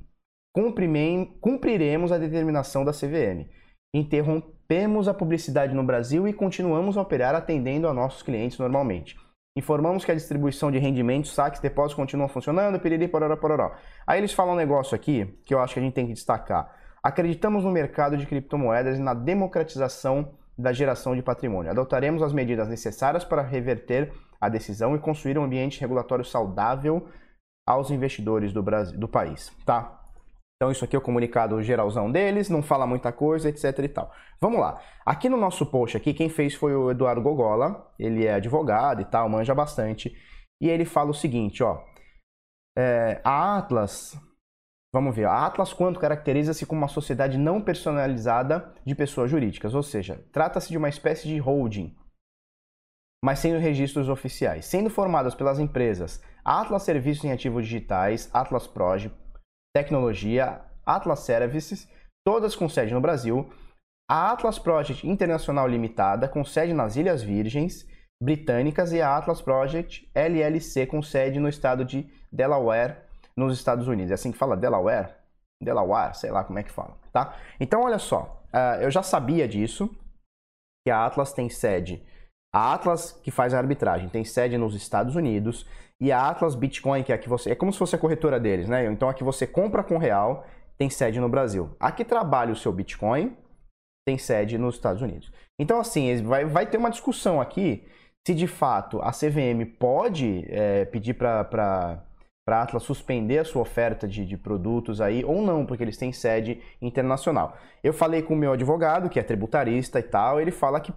Cumpriremos 0.54 2.12
a 2.12 2.18
determinação 2.18 2.84
da 2.84 2.92
CVM. 2.92 3.48
Interrompemos 3.96 5.08
a 5.08 5.14
publicidade 5.14 5.74
no 5.74 5.84
Brasil 5.84 6.28
e 6.28 6.34
continuamos 6.34 6.98
a 6.98 7.02
operar 7.02 7.36
atendendo 7.36 7.88
a 7.88 7.94
nossos 7.94 8.24
clientes 8.24 8.58
normalmente. 8.58 9.16
Informamos 9.56 10.04
que 10.04 10.12
a 10.12 10.16
distribuição 10.16 10.72
de 10.72 10.80
rendimentos, 10.80 11.32
saques, 11.32 11.60
depósitos 11.60 11.96
continuam 11.96 12.28
funcionando, 12.28 12.80
piriri, 12.80 13.08
pororó, 13.08 13.36
pororó. 13.38 13.76
Aí 14.06 14.20
eles 14.20 14.34
falam 14.34 14.56
um 14.56 14.58
negócio 14.58 14.96
aqui 14.96 15.40
que 15.46 15.54
eu 15.54 15.60
acho 15.60 15.76
que 15.76 15.80
a 15.80 15.84
gente 15.84 15.94
tem 15.94 16.08
que 16.08 16.14
destacar. 16.14 16.76
Acreditamos 17.04 17.64
no 17.64 17.72
mercado 17.72 18.18
de 18.18 18.26
criptomoedas 18.26 18.98
e 18.98 19.02
na 19.02 19.14
democratização 19.14 20.34
da 20.58 20.74
geração 20.74 21.16
de 21.16 21.22
patrimônio. 21.22 21.70
Adotaremos 21.70 22.24
as 22.24 22.34
medidas 22.34 22.68
necessárias 22.68 23.24
para 23.24 23.44
reverter 23.44 24.12
a 24.42 24.50
decisão 24.50 24.96
e 24.96 25.00
construir 25.00 25.38
um 25.38 25.44
ambiente 25.44 25.80
regulatório 25.80 26.26
saudável 26.26 27.08
aos 27.68 27.92
investidores 27.92 28.52
do, 28.52 28.64
Brasil, 28.64 28.98
do 28.98 29.08
país, 29.08 29.52
tá? 29.66 30.03
Então 30.64 30.72
isso 30.72 30.86
aqui 30.86 30.96
é 30.96 31.00
o 31.00 31.02
comunicado 31.02 31.62
geralzão 31.62 32.10
deles, 32.10 32.50
não 32.50 32.64
fala 32.64 32.88
muita 32.88 33.12
coisa, 33.12 33.50
etc 33.50 33.78
e 33.80 33.90
tal. 33.90 34.14
Vamos 34.40 34.62
lá. 34.62 34.82
Aqui 35.06 35.28
no 35.28 35.36
nosso 35.36 35.66
post 35.66 35.98
aqui, 35.98 36.14
quem 36.14 36.30
fez 36.30 36.56
foi 36.56 36.74
o 36.74 36.90
Eduardo 36.90 37.22
Gogola, 37.22 37.92
ele 38.00 38.26
é 38.26 38.36
advogado 38.36 39.02
e 39.02 39.06
tal, 39.06 39.28
manja 39.28 39.54
bastante, 39.54 40.16
e 40.62 40.70
ele 40.70 40.86
fala 40.86 41.10
o 41.10 41.14
seguinte, 41.14 41.62
ó, 41.62 41.84
é, 42.78 43.20
a 43.26 43.58
Atlas 43.58 44.18
Vamos 44.94 45.14
ver. 45.14 45.26
A 45.26 45.46
Atlas 45.46 45.74
Quanto 45.74 46.00
caracteriza-se 46.00 46.66
como 46.66 46.80
uma 46.80 46.88
sociedade 46.88 47.38
não 47.38 47.60
personalizada 47.60 48.74
de 48.86 48.96
pessoas 48.96 49.30
jurídicas, 49.30 49.76
ou 49.76 49.84
seja, 49.84 50.24
trata-se 50.32 50.70
de 50.70 50.78
uma 50.78 50.88
espécie 50.88 51.28
de 51.28 51.40
holding, 51.40 51.94
mas 53.22 53.40
sem 53.40 53.54
os 53.54 53.62
registros 53.62 54.08
oficiais, 54.08 54.66
sendo 54.66 54.90
formadas 54.90 55.36
pelas 55.36 55.60
empresas 55.60 56.24
Atlas 56.46 56.84
Serviços 56.84 57.26
em 57.26 57.34
Ativos 57.34 57.66
Digitais, 57.66 58.30
Atlas 58.34 58.66
Proj, 58.66 59.12
Tecnologia, 59.76 60.62
Atlas 60.86 61.22
Services, 61.22 61.90
todas 62.26 62.56
com 62.56 62.70
sede 62.70 62.94
no 62.94 63.02
Brasil, 63.02 63.50
a 64.10 64.32
Atlas 64.32 64.60
Project 64.60 65.08
Internacional 65.08 65.68
Limitada, 65.68 66.28
com 66.28 66.44
sede 66.46 66.74
nas 66.74 66.96
Ilhas 66.96 67.24
Virgens 67.24 67.88
Britânicas, 68.22 68.92
e 68.92 69.02
a 69.02 69.18
Atlas 69.18 69.42
Project 69.42 70.10
LLC, 70.14 70.86
com 70.86 71.02
sede 71.02 71.40
no 71.40 71.50
estado 71.50 71.84
de 71.84 72.08
Delaware, 72.32 72.98
nos 73.36 73.54
Estados 73.54 73.88
Unidos. 73.88 74.12
É 74.12 74.14
assim 74.14 74.32
que 74.32 74.38
fala 74.38 74.56
Delaware? 74.56 75.16
Delaware, 75.62 76.16
sei 76.16 76.30
lá 76.30 76.44
como 76.44 76.60
é 76.60 76.64
que 76.64 76.72
fala, 76.72 76.98
tá? 77.12 77.36
Então, 77.60 77.82
olha 77.84 77.98
só, 77.98 78.44
uh, 78.54 78.82
eu 78.82 78.92
já 78.92 79.02
sabia 79.02 79.48
disso, 79.48 79.90
que 80.86 80.92
a 80.92 81.06
Atlas 81.06 81.34
tem 81.34 81.50
sede. 81.50 82.06
A 82.54 82.74
Atlas, 82.74 83.14
que 83.24 83.32
faz 83.32 83.54
a 83.54 83.58
arbitragem, 83.58 84.10
tem 84.10 84.24
sede 84.24 84.58
nos 84.58 84.76
Estados 84.76 85.16
Unidos, 85.16 85.66
e 86.04 86.12
a 86.12 86.28
Atlas 86.28 86.54
Bitcoin, 86.54 87.02
que 87.02 87.14
é 87.14 87.16
a 87.16 87.18
que 87.18 87.30
você. 87.30 87.52
É 87.52 87.56
como 87.56 87.72
se 87.72 87.80
fosse 87.80 87.96
a 87.96 87.98
corretora 87.98 88.38
deles, 88.38 88.68
né? 88.68 88.86
Então 88.88 89.08
a 89.08 89.14
que 89.14 89.24
você 89.24 89.48
compra 89.48 89.82
com 89.82 89.98
real 89.98 90.46
tem 90.78 90.90
sede 90.90 91.18
no 91.18 91.30
Brasil. 91.30 91.70
A 91.80 91.94
que 91.94 92.04
trabalha 92.04 92.52
o 92.52 92.58
seu 92.58 92.74
Bitcoin 92.74 93.38
tem 94.06 94.18
sede 94.18 94.58
nos 94.58 94.76
Estados 94.76 95.02
Unidos. 95.02 95.32
Então, 95.58 95.80
assim, 95.80 96.22
vai, 96.24 96.44
vai 96.44 96.66
ter 96.66 96.78
uma 96.78 96.90
discussão 96.90 97.40
aqui 97.40 97.88
se 98.28 98.34
de 98.34 98.48
fato 98.48 99.02
a 99.02 99.12
CVM 99.12 99.64
pode 99.80 100.46
é, 100.50 100.84
pedir 100.84 101.14
para 101.14 102.04
para 102.46 102.62
Atlas 102.62 102.84
suspender 102.84 103.38
a 103.38 103.46
sua 103.46 103.62
oferta 103.62 104.06
de, 104.06 104.26
de, 104.26 104.36
produtos 104.36 105.00
aí 105.00 105.24
ou 105.24 105.42
não, 105.42 105.66
porque 105.66 105.82
eles 105.82 105.96
têm 105.96 106.12
sede 106.12 106.62
internacional. 106.82 107.56
Eu 107.82 107.94
falei 107.94 108.22
com 108.22 108.34
o 108.34 108.38
meu 108.38 108.52
advogado, 108.52 109.10
que 109.10 109.18
é 109.18 109.24
tributarista 109.24 109.98
e 110.00 110.04
tal, 110.04 110.42
ele 110.42 110.52
fala 110.52 110.82
que 110.82 110.92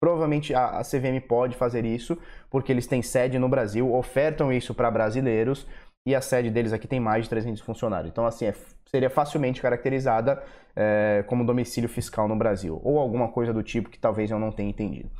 provavelmente 0.00 0.54
a, 0.54 0.82
CVM 0.82 1.20
pode 1.26 1.56
fazer 1.56 1.84
isso, 1.84 2.18
porque 2.50 2.72
eles 2.72 2.86
têm 2.86 3.02
sede 3.02 3.38
no 3.38 3.48
Brasil, 3.48 3.92
ofertam 3.94 4.52
isso 4.52 4.74
para 4.74 4.90
brasileiros 4.90 5.66
e 6.06 6.14
a 6.14 6.20
sede 6.20 6.50
deles 6.50 6.72
aqui 6.72 6.86
tem 6.86 7.00
mais 7.00 7.24
de 7.24 7.30
300 7.30 7.60
funcionários. 7.62 8.10
Então, 8.10 8.26
assim, 8.26 8.46
é, 8.46 8.54
seria 8.86 9.10
facilmente 9.10 9.60
caracterizada 9.60 10.42
é, 10.74 11.24
como 11.26 11.44
domicílio 11.44 11.88
fiscal 11.88 12.28
no 12.28 12.36
Brasil, 12.36 12.80
ou 12.84 12.98
alguma 12.98 13.28
coisa 13.28 13.52
do 13.52 13.62
tipo 13.62 13.90
que 13.90 13.98
talvez 13.98 14.30
eu 14.30 14.38
não 14.38 14.52
tenha 14.52 14.70
entendido. 14.70 15.10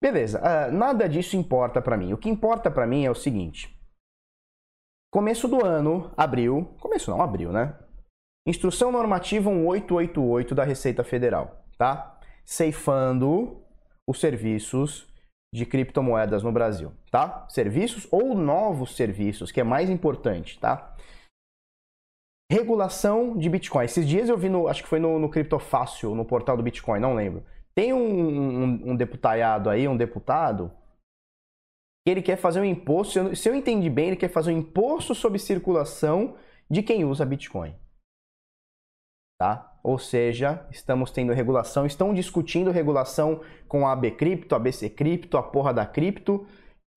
Beleza, 0.00 0.40
uh, 0.40 0.72
nada 0.72 1.08
disso 1.08 1.36
importa 1.36 1.82
para 1.82 1.96
mim. 1.96 2.12
O 2.12 2.18
que 2.18 2.28
importa 2.28 2.70
para 2.70 2.86
mim 2.86 3.04
é 3.04 3.10
o 3.10 3.16
seguinte 3.16 3.76
Começo 5.10 5.48
do 5.48 5.64
ano, 5.64 6.12
abril, 6.18 6.76
começo 6.80 7.10
não, 7.10 7.22
abril, 7.22 7.50
né? 7.50 7.74
Instrução 8.46 8.92
normativa 8.92 9.50
1888 9.50 10.54
da 10.54 10.64
Receita 10.64 11.02
Federal, 11.02 11.64
tá? 11.78 12.20
Ceifando 12.44 13.64
os 14.08 14.18
serviços 14.18 15.06
de 15.54 15.66
criptomoedas 15.66 16.42
no 16.42 16.50
Brasil, 16.50 16.92
tá? 17.10 17.46
Serviços 17.50 18.08
ou 18.10 18.34
novos 18.34 18.96
serviços, 18.96 19.52
que 19.52 19.60
é 19.60 19.64
mais 19.64 19.90
importante, 19.90 20.58
tá? 20.58 20.96
Regulação 22.50 23.36
de 23.36 23.50
Bitcoin. 23.50 23.84
Esses 23.84 24.08
dias 24.08 24.30
eu 24.30 24.38
vi 24.38 24.48
no, 24.48 24.66
acho 24.66 24.82
que 24.82 24.88
foi 24.88 24.98
no, 24.98 25.18
no 25.18 25.28
Criptofácil, 25.28 26.14
no 26.14 26.24
portal 26.24 26.56
do 26.56 26.62
Bitcoin, 26.62 27.00
não 27.00 27.14
lembro. 27.14 27.44
Tem 27.74 27.92
um, 27.92 27.98
um, 27.98 28.90
um 28.90 28.96
deputado 28.96 29.68
aí, 29.68 29.86
um 29.86 29.96
deputado, 29.96 30.72
que 32.06 32.10
ele 32.10 32.22
quer 32.22 32.36
fazer 32.36 32.60
um 32.60 32.64
imposto, 32.64 33.36
se 33.36 33.48
eu 33.48 33.54
entendi 33.54 33.90
bem, 33.90 34.08
ele 34.08 34.16
quer 34.16 34.30
fazer 34.30 34.52
um 34.52 34.58
imposto 34.58 35.14
sobre 35.14 35.38
circulação 35.38 36.36
de 36.70 36.82
quem 36.82 37.04
usa 37.04 37.26
Bitcoin. 37.26 37.74
Tá? 39.38 39.67
Ou 39.82 39.98
seja, 39.98 40.66
estamos 40.70 41.10
tendo 41.10 41.32
regulação, 41.32 41.86
estão 41.86 42.12
discutindo 42.12 42.70
regulação 42.70 43.40
com 43.66 43.86
a 43.86 43.92
AB 43.92 44.12
Cripto, 44.12 44.54
a 44.54 44.58
BC 44.58 44.90
Cripto, 44.90 45.36
a 45.36 45.42
porra 45.42 45.72
da 45.72 45.86
cripto, 45.86 46.46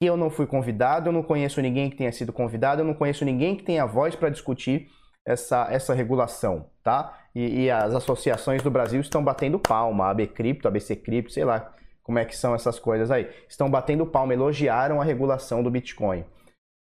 que 0.01 0.07
eu 0.07 0.17
não 0.17 0.29
fui 0.29 0.47
convidado, 0.47 1.09
eu 1.09 1.13
não 1.13 1.23
conheço 1.23 1.61
ninguém 1.61 1.89
que 1.89 1.95
tenha 1.95 2.11
sido 2.11 2.33
convidado, 2.33 2.81
eu 2.81 2.85
não 2.85 2.93
conheço 2.93 3.23
ninguém 3.23 3.55
que 3.55 3.63
tenha 3.63 3.85
voz 3.85 4.15
para 4.15 4.29
discutir 4.29 4.89
essa, 5.25 5.67
essa 5.69 5.93
regulação, 5.93 6.65
tá? 6.83 7.17
E, 7.35 7.63
e, 7.63 7.71
as 7.71 7.93
associações 7.93 8.61
do 8.61 8.71
Brasil 8.71 8.99
estão 8.99 9.23
batendo 9.23 9.59
palma, 9.59 10.05
a 10.05 10.09
AB 10.09 10.27
Cripto, 10.27 10.67
a 10.67 10.71
BC 10.71 10.95
Cripto, 10.97 11.31
sei 11.31 11.45
lá 11.45 11.73
como 12.03 12.19
é 12.19 12.25
que 12.25 12.35
são 12.35 12.53
essas 12.53 12.79
coisas 12.79 13.11
aí. 13.11 13.29
Estão 13.47 13.69
batendo 13.69 14.05
palma, 14.05 14.33
elogiaram 14.33 14.99
a 14.99 15.03
regulação 15.03 15.63
do 15.63 15.69
Bitcoin. 15.69 16.25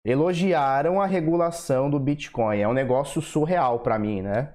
Elogiaram 0.03 1.01
a 1.01 1.05
regulação 1.05 1.89
do 1.89 1.99
Bitcoin. 1.99 2.59
É 2.59 2.67
um 2.67 2.73
negócio 2.73 3.21
surreal 3.21 3.79
para 3.79 3.97
mim, 3.97 4.21
né? 4.21 4.53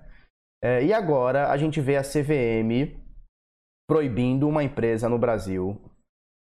É, 0.63 0.85
e 0.85 0.93
agora 0.93 1.51
a 1.51 1.57
gente 1.57 1.81
vê 1.81 1.97
a 1.97 2.03
CVM 2.03 2.99
proibindo 3.89 4.47
uma 4.47 4.63
empresa 4.63 5.09
no 5.09 5.19
Brasil 5.19 5.81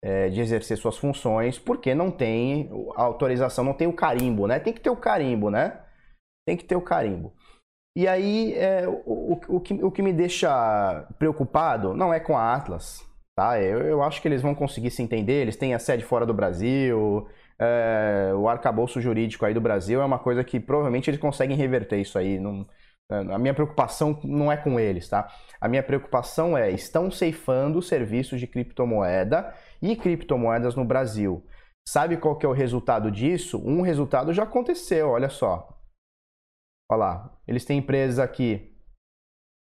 é, 0.03 0.29
de 0.29 0.41
exercer 0.41 0.77
suas 0.79 0.97
funções 0.97 1.59
porque 1.59 1.95
não 1.95 2.11
tem 2.11 2.71
a 2.97 3.03
autorização, 3.03 3.65
não 3.65 3.75
tem 3.75 3.87
o 3.87 3.93
carimbo, 3.93 4.47
né? 4.47 4.59
Tem 4.59 4.73
que 4.73 4.81
ter 4.81 4.91
o 4.91 4.97
carimbo, 4.97 5.51
né? 5.51 5.81
Tem 6.47 6.57
que 6.57 6.65
ter 6.65 6.77
o 6.77 6.81
carimbo. 6.81 7.35
E 7.97 8.07
aí, 8.07 8.53
é, 8.55 8.87
o, 8.87 9.33
o, 9.33 9.57
o, 9.57 9.61
que, 9.61 9.75
o 9.75 9.91
que 9.91 10.03
me 10.03 10.13
deixa 10.13 11.07
preocupado 11.19 11.95
não 11.95 12.13
é 12.13 12.21
com 12.21 12.37
a 12.37 12.55
Atlas, 12.55 13.05
tá? 13.35 13.61
Eu, 13.61 13.81
eu 13.81 14.03
acho 14.03 14.21
que 14.21 14.29
eles 14.29 14.43
vão 14.43 14.55
conseguir 14.55 14.91
se 14.91 15.03
entender, 15.03 15.43
eles 15.43 15.57
têm 15.57 15.75
a 15.75 15.79
sede 15.79 16.05
fora 16.05 16.27
do 16.27 16.35
Brasil, 16.35 17.27
é, 17.59 18.33
o 18.35 18.49
arcabouço 18.49 19.01
jurídico 19.01 19.47
aí 19.47 19.55
do 19.55 19.63
Brasil 19.63 20.01
é 20.01 20.05
uma 20.05 20.19
coisa 20.19 20.45
que 20.45 20.61
provavelmente 20.61 21.09
eles 21.09 21.21
conseguem 21.21 21.57
reverter 21.57 21.99
isso 21.99 22.19
aí, 22.19 22.39
não 22.39 22.67
a 23.09 23.39
minha 23.39 23.55
preocupação 23.55 24.19
não 24.25 24.51
é 24.51 24.57
com 24.57 24.81
eles, 24.81 25.09
tá? 25.09 25.33
A 25.61 25.69
minha 25.69 25.83
preocupação 25.83 26.59
é 26.59 26.71
estão 26.71 27.11
ceifando 27.11 27.81
serviços 27.81 28.41
de 28.41 28.47
criptomoeda 28.47 29.55
e 29.81 29.95
criptomoedas 29.97 30.75
no 30.75 30.85
Brasil. 30.85 31.45
Sabe 31.89 32.17
qual 32.17 32.37
que 32.37 32.45
é 32.45 32.49
o 32.49 32.53
resultado 32.53 33.11
disso? 33.11 33.63
Um 33.65 33.81
resultado 33.81 34.33
já 34.33 34.43
aconteceu, 34.43 35.11
olha 35.11 35.29
só. 35.29 35.81
Olha 36.91 36.99
lá, 36.99 37.41
eles 37.47 37.65
têm 37.65 37.79
empresas 37.79 38.19
aqui. 38.19 38.77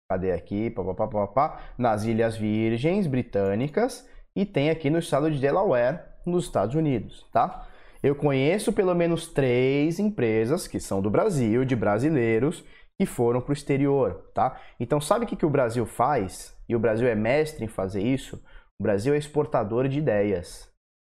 Cadê 0.09 0.31
aqui? 0.31 0.71
Pá, 0.71 0.83
pá, 0.95 1.07
pá, 1.07 1.27
pá, 1.27 1.61
nas 1.77 2.03
Ilhas 2.05 2.35
Virgens 2.35 3.05
Britânicas 3.05 4.09
e 4.35 4.43
tem 4.43 4.71
aqui 4.71 4.89
no 4.89 4.97
estado 4.97 5.29
de 5.29 5.39
Delaware, 5.39 6.03
nos 6.25 6.45
Estados 6.45 6.73
Unidos, 6.73 7.29
tá? 7.31 7.67
Eu 8.01 8.15
conheço 8.15 8.71
pelo 8.71 8.95
menos 8.95 9.27
três 9.27 9.99
empresas 9.99 10.67
que 10.67 10.79
são 10.79 11.01
do 11.01 11.09
Brasil, 11.09 11.65
de 11.65 11.75
brasileiros, 11.75 12.63
que 12.99 13.05
foram 13.05 13.39
para 13.39 13.51
o 13.51 13.53
exterior, 13.53 14.29
tá? 14.33 14.59
Então 14.77 14.99
sabe 14.99 15.23
o 15.23 15.27
que, 15.27 15.37
que 15.37 15.45
o 15.45 15.49
Brasil 15.49 15.85
faz? 15.85 16.53
E 16.67 16.75
o 16.75 16.79
Brasil 16.79 17.07
é 17.07 17.15
mestre 17.15 17.63
em 17.63 17.67
fazer 17.67 18.03
isso? 18.03 18.43
O 18.77 18.83
Brasil 18.83 19.13
é 19.13 19.17
exportador 19.17 19.87
de 19.87 19.99
ideias, 19.99 20.69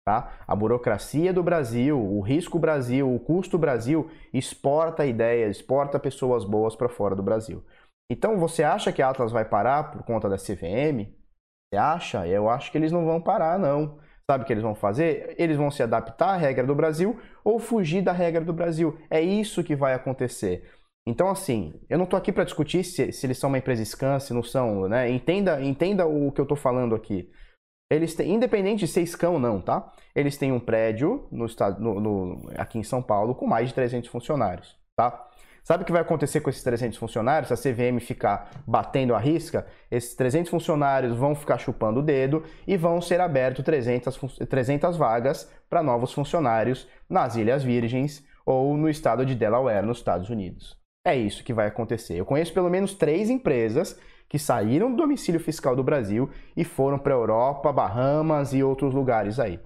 tá? 0.08 0.34
A 0.48 0.56
burocracia 0.56 1.34
do 1.34 1.44
Brasil, 1.44 2.00
o 2.00 2.22
risco 2.22 2.58
Brasil, 2.58 3.14
o 3.14 3.20
custo 3.20 3.58
Brasil 3.58 4.10
exporta 4.34 5.06
ideias, 5.06 5.58
exporta 5.58 6.00
pessoas 6.00 6.46
boas 6.46 6.74
para 6.74 6.88
fora 6.88 7.16
do 7.18 7.24
Brasil. 7.24 7.62
Então 8.10 8.38
você 8.38 8.64
acha 8.64 8.94
que 8.94 9.02
a 9.02 9.10
Atlas 9.10 9.34
vai 9.34 9.44
parar 9.44 9.92
por 9.92 10.04
conta 10.04 10.30
da 10.30 10.38
CVM? 10.38 11.12
Você 11.70 11.78
acha? 11.78 12.26
Eu 12.26 12.50
acho 12.50 12.72
que 12.72 12.78
eles 12.78 12.94
não 12.94 13.06
vão 13.06 13.20
parar, 13.20 13.60
não. 13.60 14.00
Sabe 14.30 14.46
o 14.46 14.48
que 14.48 14.54
eles 14.54 14.64
vão 14.64 14.74
fazer? 14.74 15.36
Eles 15.38 15.58
vão 15.58 15.70
se 15.70 15.84
adaptar 15.84 16.30
à 16.30 16.38
regra 16.38 16.66
do 16.66 16.74
Brasil 16.74 17.20
ou 17.44 17.60
fugir 17.60 18.02
da 18.02 18.14
regra 18.14 18.40
do 18.40 18.54
Brasil. 18.54 18.98
É 19.10 19.20
isso 19.20 19.64
que 19.64 19.76
vai 19.76 19.94
acontecer. 19.94 20.70
Então, 21.06 21.30
assim, 21.30 21.74
eu 21.90 21.98
não 21.98 22.06
estou 22.06 22.18
aqui 22.18 22.32
para 22.32 22.46
discutir 22.46 22.84
se, 22.84 23.12
se, 23.12 23.26
eles 23.26 23.38
são 23.38 23.50
uma 23.50 23.58
empresa 23.58 23.84
scan, 23.84 24.20
se 24.20 24.34
não 24.34 24.42
são, 24.42 24.88
né? 24.88 25.10
Entenda, 25.10 25.62
entenda 25.62 26.06
o 26.06 26.32
que 26.32 26.40
eu 26.40 26.44
estou 26.44 26.58
falando 26.58 26.96
aqui. 26.96 27.30
Eles 27.92 28.16
têm, 28.16 28.34
independente 28.34 28.80
de 28.80 28.88
ser 28.88 29.06
scan 29.06 29.32
ou 29.32 29.40
não, 29.40 29.62
tá? 29.62 29.92
Eles 30.16 30.38
têm 30.38 30.52
um 30.52 30.60
prédio 30.60 31.28
no 31.32 31.46
estado, 31.46 31.82
no, 31.82 32.00
no, 32.00 32.50
aqui 32.58 32.80
em 32.80 32.84
São 32.84 33.02
Paulo 33.02 33.36
com 33.36 33.46
mais 33.46 33.68
de 33.68 33.76
300 33.76 34.10
funcionários, 34.10 34.78
tá? 34.96 35.28
Sabe 35.64 35.84
o 35.84 35.86
que 35.86 35.92
vai 35.92 36.02
acontecer 36.02 36.42
com 36.42 36.50
esses 36.50 36.64
300 36.64 36.98
funcionários? 36.98 37.48
Se 37.48 37.70
a 37.70 37.74
CVM 37.74 38.00
ficar 38.00 38.52
batendo 38.68 39.16
a 39.16 39.20
risca, 39.20 39.66
esses 39.90 40.14
300 40.16 40.50
funcionários 40.50 41.16
vão 41.16 41.36
ficar 41.36 41.58
chupando 41.58 42.00
o 42.00 42.04
dedo 42.04 42.44
e 42.68 42.76
vão 42.76 43.02
ser 43.02 43.22
abertos 43.22 43.64
300, 43.64 44.40
300 44.50 44.98
vagas 44.98 45.50
para 45.70 45.82
novos 45.82 46.12
funcionários 46.12 46.88
nas 47.10 47.36
Ilhas 47.38 47.64
Virgens 47.64 48.26
ou 48.46 48.76
no 48.76 48.90
estado 48.90 49.26
de 49.26 49.36
Delaware, 49.36 49.86
nos 49.86 50.00
Estados 50.00 50.30
Unidos. 50.30 50.83
É 51.06 51.16
isso 51.16 51.44
que 51.44 51.54
vai 51.54 51.68
acontecer. 51.68 52.16
Eu 52.16 52.26
conheço 52.26 52.54
pelo 52.54 52.70
menos 52.70 52.94
três 52.94 53.30
empresas 53.30 54.00
que 54.30 54.40
saíram 54.40 54.90
do 54.90 54.98
domicílio 54.98 55.40
fiscal 55.40 55.76
do 55.76 55.84
Brasil 55.84 56.30
e 56.56 56.64
foram 56.64 56.98
para 56.98 57.14
a 57.14 57.18
Europa, 57.18 57.72
Bahamas 57.72 58.54
e 58.54 58.64
outros 58.64 58.94
lugares 58.94 59.40
aí. 59.40 59.60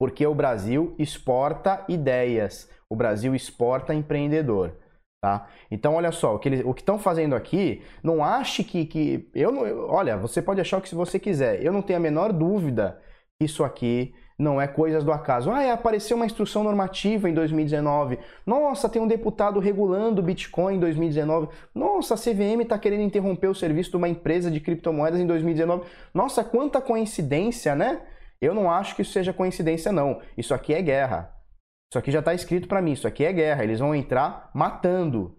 Porque 0.00 0.26
o 0.26 0.34
Brasil 0.34 0.94
exporta 0.98 1.84
ideias, 1.88 2.70
o 2.88 2.96
Brasil 2.96 3.34
exporta 3.34 3.94
empreendedor. 3.94 4.76
Tá? 5.20 5.48
Então, 5.70 5.94
olha 5.94 6.12
só, 6.12 6.36
o 6.36 6.38
que 6.38 6.48
estão 6.48 6.98
fazendo 6.98 7.34
aqui, 7.34 7.82
não 8.02 8.22
ache 8.24 8.62
que. 8.62 8.86
que 8.86 9.28
eu 9.34 9.50
não, 9.50 9.62
olha, 9.88 10.16
você 10.16 10.40
pode 10.40 10.60
achar 10.60 10.78
o 10.78 10.80
que 10.80 10.94
você 10.94 11.18
quiser. 11.18 11.62
Eu 11.62 11.72
não 11.72 11.82
tenho 11.82 11.98
a 11.98 12.02
menor 12.02 12.32
dúvida 12.32 13.02
que 13.38 13.44
isso 13.44 13.64
aqui 13.64 14.14
não 14.38 14.60
é 14.60 14.68
coisas 14.68 15.02
do 15.02 15.10
acaso. 15.10 15.50
Ah, 15.50 15.72
apareceu 15.72 16.16
uma 16.16 16.24
instrução 16.24 16.62
normativa 16.62 17.28
em 17.28 17.34
2019. 17.34 18.18
Nossa, 18.46 18.88
tem 18.88 19.02
um 19.02 19.08
deputado 19.08 19.58
regulando 19.58 20.22
o 20.22 20.24
Bitcoin 20.24 20.76
em 20.76 20.80
2019. 20.80 21.48
Nossa, 21.74 22.14
a 22.14 22.16
CVM 22.16 22.62
está 22.62 22.78
querendo 22.78 23.02
interromper 23.02 23.48
o 23.48 23.54
serviço 23.54 23.90
de 23.90 23.96
uma 23.96 24.08
empresa 24.08 24.48
de 24.48 24.60
criptomoedas 24.60 25.18
em 25.18 25.26
2019. 25.26 25.84
Nossa, 26.14 26.44
quanta 26.44 26.80
coincidência, 26.80 27.74
né? 27.74 28.02
Eu 28.40 28.54
não 28.54 28.70
acho 28.70 28.94
que 28.94 29.02
isso 29.02 29.12
seja 29.12 29.32
coincidência, 29.32 29.90
não. 29.90 30.20
Isso 30.36 30.54
aqui 30.54 30.72
é 30.72 30.80
guerra. 30.80 31.34
Isso 31.90 31.98
aqui 31.98 32.12
já 32.12 32.20
está 32.20 32.32
escrito 32.32 32.68
para 32.68 32.80
mim. 32.80 32.92
Isso 32.92 33.08
aqui 33.08 33.24
é 33.24 33.32
guerra. 33.32 33.64
Eles 33.64 33.80
vão 33.80 33.92
entrar 33.92 34.50
matando, 34.54 35.36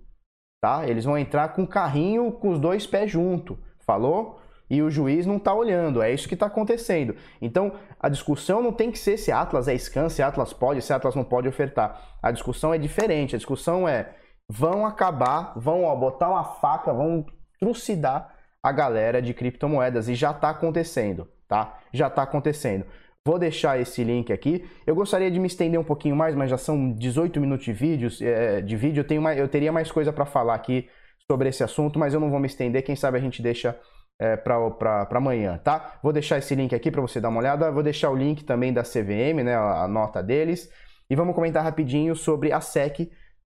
tá? 0.61 0.85
Eles 0.85 1.05
vão 1.05 1.17
entrar 1.17 1.53
com 1.53 1.63
o 1.63 1.67
carrinho 1.67 2.33
com 2.33 2.49
os 2.49 2.59
dois 2.59 2.85
pés 2.85 3.09
junto. 3.09 3.57
Falou? 3.85 4.41
E 4.69 4.81
o 4.81 4.89
juiz 4.89 5.25
não 5.25 5.37
está 5.37 5.53
olhando. 5.53 6.01
É 6.01 6.13
isso 6.13 6.27
que 6.27 6.33
está 6.33 6.45
acontecendo. 6.45 7.15
Então, 7.41 7.73
a 7.99 8.07
discussão 8.07 8.61
não 8.61 8.71
tem 8.71 8.91
que 8.91 8.99
ser 8.99 9.17
se 9.17 9.31
Atlas 9.31 9.67
é 9.67 9.77
scan, 9.77 10.09
se 10.09 10.21
Atlas 10.21 10.53
pode, 10.53 10.81
se 10.81 10.93
Atlas 10.93 11.15
não 11.15 11.23
pode 11.23 11.47
ofertar. 11.47 12.17
A 12.21 12.31
discussão 12.31 12.73
é 12.73 12.77
diferente. 12.77 13.35
A 13.35 13.37
discussão 13.37 13.87
é 13.87 14.13
vão 14.47 14.85
acabar, 14.85 15.53
vão 15.55 15.83
ó, 15.83 15.95
botar 15.95 16.29
uma 16.29 16.43
faca, 16.43 16.93
vão 16.93 17.25
trucidar 17.59 18.35
a 18.61 18.71
galera 18.71 19.21
de 19.21 19.33
criptomoedas 19.33 20.09
e 20.09 20.15
já 20.15 20.31
está 20.31 20.49
acontecendo, 20.49 21.27
tá? 21.47 21.79
Já 21.93 22.07
está 22.07 22.23
acontecendo. 22.23 22.85
Vou 23.25 23.37
deixar 23.37 23.79
esse 23.79 24.03
link 24.03 24.33
aqui. 24.33 24.67
Eu 24.87 24.95
gostaria 24.95 25.29
de 25.29 25.39
me 25.39 25.47
estender 25.47 25.79
um 25.79 25.83
pouquinho 25.83 26.15
mais, 26.15 26.35
mas 26.35 26.49
já 26.49 26.57
são 26.57 26.91
18 26.93 27.39
minutos 27.39 27.65
de 27.65 27.73
vídeos, 27.73 28.21
é, 28.21 28.61
de 28.61 28.75
vídeo. 28.75 29.01
Eu, 29.01 29.07
tenho 29.07 29.21
mais, 29.21 29.37
eu 29.37 29.47
teria 29.47 29.71
mais 29.71 29.91
coisa 29.91 30.11
para 30.11 30.25
falar 30.25 30.55
aqui 30.55 30.89
sobre 31.29 31.49
esse 31.49 31.63
assunto, 31.63 31.99
mas 31.99 32.13
eu 32.13 32.19
não 32.19 32.31
vou 32.31 32.39
me 32.39 32.47
estender. 32.47 32.81
Quem 32.81 32.95
sabe 32.95 33.17
a 33.17 33.21
gente 33.21 33.41
deixa 33.41 33.79
é, 34.19 34.35
para 34.35 35.07
amanhã, 35.11 35.57
tá? 35.57 35.97
Vou 36.03 36.11
deixar 36.11 36.37
esse 36.37 36.53
link 36.53 36.75
aqui 36.75 36.91
para 36.91 37.01
você 37.01 37.21
dar 37.21 37.29
uma 37.29 37.39
olhada. 37.39 37.71
Vou 37.71 37.81
deixar 37.81 38.09
o 38.09 38.15
link 38.15 38.43
também 38.43 38.73
da 38.73 38.83
CVM, 38.83 39.43
né, 39.43 39.55
a 39.55 39.87
nota 39.87 40.21
deles. 40.21 40.69
E 41.09 41.15
vamos 41.15 41.33
comentar 41.33 41.63
rapidinho 41.63 42.15
sobre 42.15 42.51
a 42.51 42.59
SEC, 42.59 43.09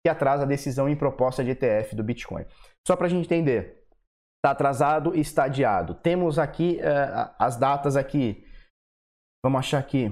que 0.03 0.09
atrasa 0.09 0.43
a 0.43 0.47
decisão 0.47 0.87
em 0.87 0.95
proposta 0.95 1.43
de 1.43 1.51
ETF 1.51 1.95
do 1.95 2.03
Bitcoin. 2.03 2.45
Só 2.87 2.95
para 2.95 3.07
a 3.07 3.09
gente 3.09 3.25
entender, 3.25 3.83
está 4.37 4.51
atrasado 4.51 5.15
e 5.15 5.19
está 5.19 5.43
adiado. 5.43 5.95
Temos 5.95 6.39
aqui 6.39 6.79
é, 6.79 7.29
as 7.37 7.57
datas 7.57 7.97
aqui. 7.97 8.45
Vamos 9.45 9.59
achar 9.59 9.79
aqui. 9.79 10.11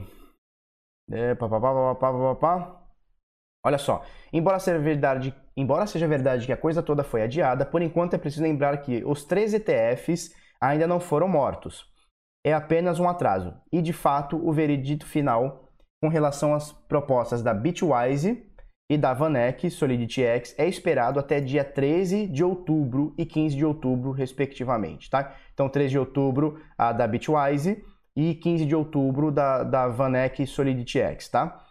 É, 1.10 1.34
pá, 1.36 1.48
pá, 1.48 1.60
pá, 1.60 1.96
pá, 1.96 2.14
pá, 2.14 2.36
pá. 2.36 2.78
Olha 3.64 3.78
só, 3.78 4.04
embora 4.34 4.60
seja, 4.60 4.80
verdade, 4.80 5.36
embora 5.56 5.86
seja 5.86 6.08
verdade 6.08 6.48
que 6.48 6.52
a 6.52 6.58
coisa 6.58 6.82
toda 6.82 7.04
foi 7.04 7.22
adiada, 7.22 7.64
por 7.64 7.82
enquanto 7.82 8.16
é 8.16 8.18
preciso 8.18 8.42
lembrar 8.42 8.76
que 8.78 9.04
os 9.06 9.24
três 9.24 9.54
ETFs 9.54 10.34
ainda 10.62 10.88
não 10.88 11.00
foram 11.00 11.28
mortos. 11.28 11.90
É 12.46 12.54
apenas 12.54 13.00
um 13.00 13.08
atraso. 13.08 13.54
E 13.72 13.82
de 13.82 13.94
fato, 13.94 14.38
o 14.38 14.52
veredito 14.52 15.06
final 15.06 15.70
com 16.02 16.10
relação 16.10 16.54
às 16.54 16.72
propostas 16.72 17.44
da 17.44 17.54
Bitwise 17.54 18.46
e 18.92 18.98
da 18.98 19.14
Vanek 19.14 19.70
Solidity 19.70 20.24
X 20.24 20.56
é 20.58 20.68
esperado 20.68 21.20
até 21.20 21.40
dia 21.40 21.64
13 21.64 22.28
de 22.28 22.44
outubro 22.44 23.14
e 23.18 23.26
15 23.26 23.56
de 23.56 23.66
outubro, 23.66 24.12
respectivamente. 24.12 25.10
Tá? 25.10 25.36
Então, 25.54 25.70
13 25.70 25.90
de 25.92 26.00
outubro 26.00 26.60
a 26.78 26.92
da 26.92 27.08
Bitwise, 27.08 27.84
e 28.16 28.36
15 28.36 28.66
de 28.66 28.76
outubro 28.76 29.32
da, 29.32 29.64
da 29.64 29.88
Vanek 29.88 30.46
Solidity 30.46 31.00
X, 31.00 31.30
tá? 31.30 31.64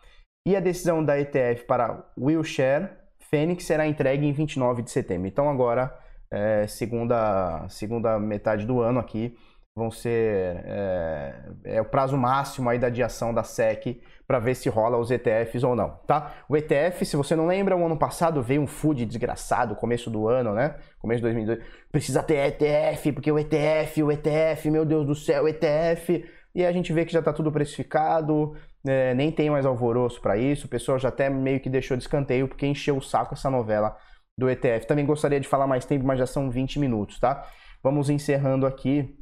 E 0.46 0.56
a 0.56 0.60
decisão 0.60 1.04
da 1.04 1.18
ETF 1.18 1.64
para 1.66 2.02
Wilshire 2.18 2.88
Fênix 3.18 3.64
será 3.64 3.86
entregue 3.86 4.26
em 4.26 4.32
29 4.32 4.82
de 4.82 4.90
setembro. 4.90 5.28
Então 5.28 5.48
agora, 5.48 5.96
é, 6.30 6.66
segunda, 6.66 7.66
segunda 7.68 8.18
metade 8.18 8.64
do 8.64 8.80
ano 8.80 9.00
aqui, 9.00 9.36
vão 9.74 9.90
ser 9.90 10.62
é, 10.64 11.34
é, 11.64 11.80
o 11.80 11.84
prazo 11.84 12.16
máximo 12.16 12.68
aí 12.68 12.78
da 12.78 12.88
adiação 12.88 13.32
da 13.32 13.42
SEC 13.42 14.00
para 14.26 14.38
ver 14.38 14.54
se 14.54 14.68
rola 14.68 14.98
os 14.98 15.10
ETFs 15.10 15.64
ou 15.64 15.74
não, 15.74 15.90
tá? 16.06 16.34
O 16.48 16.56
ETF, 16.56 17.04
se 17.04 17.16
você 17.16 17.34
não 17.34 17.46
lembra, 17.46 17.76
o 17.76 17.84
ano 17.84 17.96
passado 17.96 18.42
veio 18.42 18.62
um 18.62 18.66
food 18.66 19.04
desgraçado, 19.04 19.74
começo 19.74 20.10
do 20.10 20.28
ano, 20.28 20.52
né? 20.52 20.76
Começo 21.00 21.18
de 21.18 21.22
2002, 21.22 21.58
precisa 21.90 22.22
ter 22.22 22.46
ETF, 22.46 23.12
porque 23.12 23.32
o 23.32 23.38
ETF, 23.38 24.02
o 24.02 24.12
ETF, 24.12 24.70
meu 24.70 24.84
Deus 24.84 25.06
do 25.06 25.14
céu, 25.14 25.48
ETF, 25.48 26.24
e 26.54 26.64
a 26.64 26.72
gente 26.72 26.92
vê 26.92 27.04
que 27.04 27.12
já 27.12 27.20
está 27.20 27.32
tudo 27.32 27.50
precificado, 27.50 28.54
é, 28.86 29.14
nem 29.14 29.32
tem 29.32 29.50
mais 29.50 29.66
alvoroço 29.66 30.20
para 30.20 30.36
isso, 30.36 30.66
o 30.66 30.70
pessoal 30.70 30.98
já 30.98 31.08
até 31.08 31.28
meio 31.30 31.60
que 31.60 31.70
deixou 31.70 31.96
de 31.96 32.02
escanteio, 32.02 32.46
porque 32.46 32.66
encheu 32.66 32.96
o 32.96 33.02
saco 33.02 33.34
essa 33.34 33.50
novela 33.50 33.96
do 34.40 34.50
ETF. 34.50 34.86
Também 34.86 35.06
gostaria 35.06 35.38
de 35.38 35.46
falar 35.46 35.66
mais 35.66 35.84
tempo, 35.84 36.04
mas 36.04 36.18
já 36.18 36.26
são 36.26 36.50
20 36.50 36.78
minutos, 36.78 37.20
tá? 37.20 37.46
Vamos 37.82 38.10
encerrando 38.10 38.66
aqui 38.66 39.16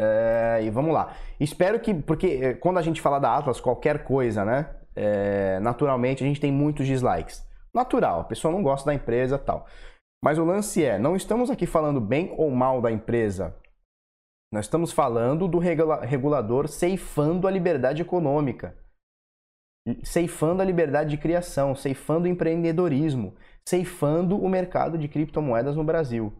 é, 0.00 0.60
e 0.62 0.70
vamos 0.70 0.92
lá. 0.92 1.14
Espero 1.38 1.78
que, 1.80 1.94
porque 1.94 2.26
é, 2.42 2.54
quando 2.54 2.78
a 2.78 2.82
gente 2.82 3.00
fala 3.00 3.18
da 3.18 3.36
Atlas, 3.36 3.60
qualquer 3.60 4.04
coisa, 4.04 4.44
né? 4.44 4.76
É, 4.96 5.58
naturalmente 5.60 6.22
a 6.22 6.26
gente 6.26 6.40
tem 6.40 6.52
muitos 6.52 6.86
dislikes. 6.86 7.46
Natural, 7.72 8.20
a 8.20 8.24
pessoa 8.24 8.52
não 8.52 8.62
gosta 8.62 8.86
da 8.86 8.94
empresa 8.94 9.38
tal. 9.38 9.66
Mas 10.22 10.38
o 10.38 10.44
lance 10.44 10.84
é, 10.84 10.98
não 10.98 11.16
estamos 11.16 11.50
aqui 11.50 11.66
falando 11.66 12.00
bem 12.00 12.34
ou 12.36 12.50
mal 12.50 12.80
da 12.80 12.90
empresa. 12.90 13.54
Nós 14.52 14.66
estamos 14.66 14.92
falando 14.92 15.48
do 15.48 15.58
regula 15.58 16.04
regulador 16.04 16.68
ceifando 16.68 17.48
a 17.48 17.50
liberdade 17.50 18.02
econômica, 18.02 18.76
ceifando 20.02 20.62
a 20.62 20.64
liberdade 20.64 21.10
de 21.10 21.18
criação, 21.18 21.74
ceifando 21.74 22.26
o 22.26 22.28
empreendedorismo, 22.28 23.34
ceifando 23.68 24.38
o 24.38 24.48
mercado 24.48 24.98
de 24.98 25.08
criptomoedas 25.08 25.76
no 25.76 25.84
Brasil. 25.84 26.32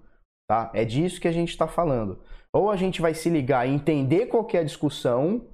Tá? 0.49 0.71
É 0.75 0.85
disso 0.85 1.21
que 1.21 1.29
a 1.29 1.33
gente 1.33 1.51
está 1.51 1.67
falando. 1.67 2.21
Ou 2.53 2.71
a 2.71 2.77
gente 2.77 3.01
vai 3.01 3.15
se 3.15 3.31
ligar 3.31 3.67
e 3.67 3.73
entender 3.73 4.27
qual 4.27 4.47
é 4.53 4.59
a 4.59 4.65
discussão, 4.65 5.49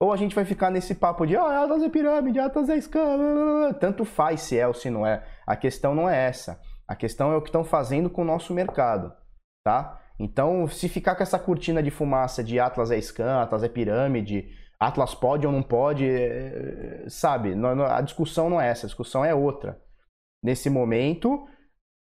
ou 0.00 0.12
a 0.12 0.16
gente 0.16 0.34
vai 0.34 0.44
ficar 0.44 0.70
nesse 0.70 0.94
papo 0.94 1.26
de 1.26 1.36
ah, 1.36 1.66
é 1.82 1.88
pirâmide, 1.88 2.38
Atlas 2.38 2.68
é 2.68 2.78
scam, 2.78 3.72
tanto 3.80 4.04
faz 4.04 4.42
se 4.42 4.58
é 4.58 4.66
ou 4.68 4.74
se 4.74 4.90
não 4.90 5.06
é. 5.06 5.26
A 5.46 5.56
questão 5.56 5.94
não 5.94 6.08
é 6.08 6.26
essa. 6.26 6.60
A 6.86 6.94
questão 6.94 7.32
é 7.32 7.36
o 7.36 7.40
que 7.40 7.48
estão 7.48 7.64
fazendo 7.64 8.10
com 8.10 8.22
o 8.22 8.24
nosso 8.24 8.52
mercado, 8.52 9.12
tá? 9.64 10.00
Então, 10.18 10.66
se 10.68 10.88
ficar 10.88 11.14
com 11.16 11.22
essa 11.22 11.38
cortina 11.38 11.82
de 11.82 11.90
fumaça 11.90 12.44
de 12.44 12.60
Atlas 12.60 12.90
é 12.90 13.00
scam, 13.00 13.40
Atlas 13.40 13.64
é 13.64 13.68
pirâmide, 13.68 14.48
Atlas 14.78 15.14
pode 15.14 15.46
ou 15.46 15.52
não 15.52 15.62
pode, 15.62 16.06
é, 16.08 17.04
sabe? 17.08 17.54
A 17.88 18.00
discussão 18.02 18.48
não 18.48 18.60
é 18.60 18.68
essa, 18.68 18.86
a 18.86 18.88
discussão 18.88 19.24
é 19.24 19.34
outra. 19.34 19.80
Nesse 20.42 20.70
momento, 20.70 21.46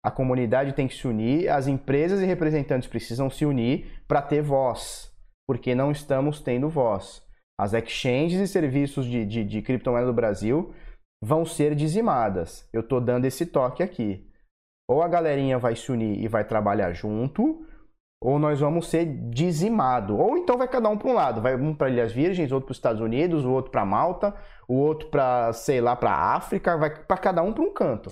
a 0.05 0.11
comunidade 0.11 0.73
tem 0.73 0.89
que 0.89 0.95
se 0.95 1.07
unir, 1.07 1.49
as 1.49 1.67
empresas 1.67 2.21
e 2.21 2.27
representantes 2.27 2.89
precisam 2.89 3.29
se 3.29 3.45
unir 3.45 4.03
para 4.09 4.23
ter 4.23 4.43
voz, 4.43 5.13
porque 5.47 5.75
não 5.75 5.93
estamos 5.93 6.41
tendo 6.41 6.69
voz. 6.69 7.23
As 7.59 7.75
exchanges 7.75 8.41
e 8.41 8.49
serviços 8.49 9.05
de, 9.05 9.27
de, 9.27 9.45
de 9.45 9.61
criptomoeda 9.61 10.07
do 10.07 10.15
Brasil 10.15 10.75
vão 11.23 11.45
ser 11.45 11.75
dizimadas. 11.75 12.67
Eu 12.73 12.81
estou 12.81 13.01
dando 13.01 13.27
esse 13.27 13.45
toque 13.45 13.83
aqui. 13.83 14.27
Ou 14.89 15.03
a 15.03 15.09
galerinha 15.09 15.59
vai 15.59 15.77
se 15.77 15.93
unir 15.93 16.19
e 16.19 16.27
vai 16.27 16.45
trabalhar 16.45 16.93
junto, 16.95 17.67
ou 18.21 18.39
nós 18.39 18.61
vamos 18.61 18.89
ser 18.89 19.07
dizimados. 19.31 20.19
Ou 20.19 20.37
então 20.37 20.59
vai 20.59 20.69
cada 20.69 20.89
um 20.89 20.97
para 20.97 21.09
um 21.09 21.15
lado. 21.15 21.41
Vai 21.41 21.57
um 21.57 21.75
para 21.75 21.91
Ilhas 21.91 22.13
Virgens, 22.13 22.53
outro 22.53 22.67
para 22.67 22.73
os 22.73 22.79
Estados 22.79 23.01
Unidos, 23.01 23.45
o 23.45 23.51
outro 23.51 23.71
para 23.71 23.85
Malta, 23.85 24.35
o 24.69 24.75
outro 24.75 25.09
para, 25.09 25.53
sei 25.53 25.81
lá, 25.81 25.97
para 25.97 26.13
África, 26.13 26.77
vai 26.77 26.91
para 26.91 27.17
cada 27.17 27.43
um 27.43 27.53
para 27.53 27.65
um 27.65 27.73
canto 27.73 28.11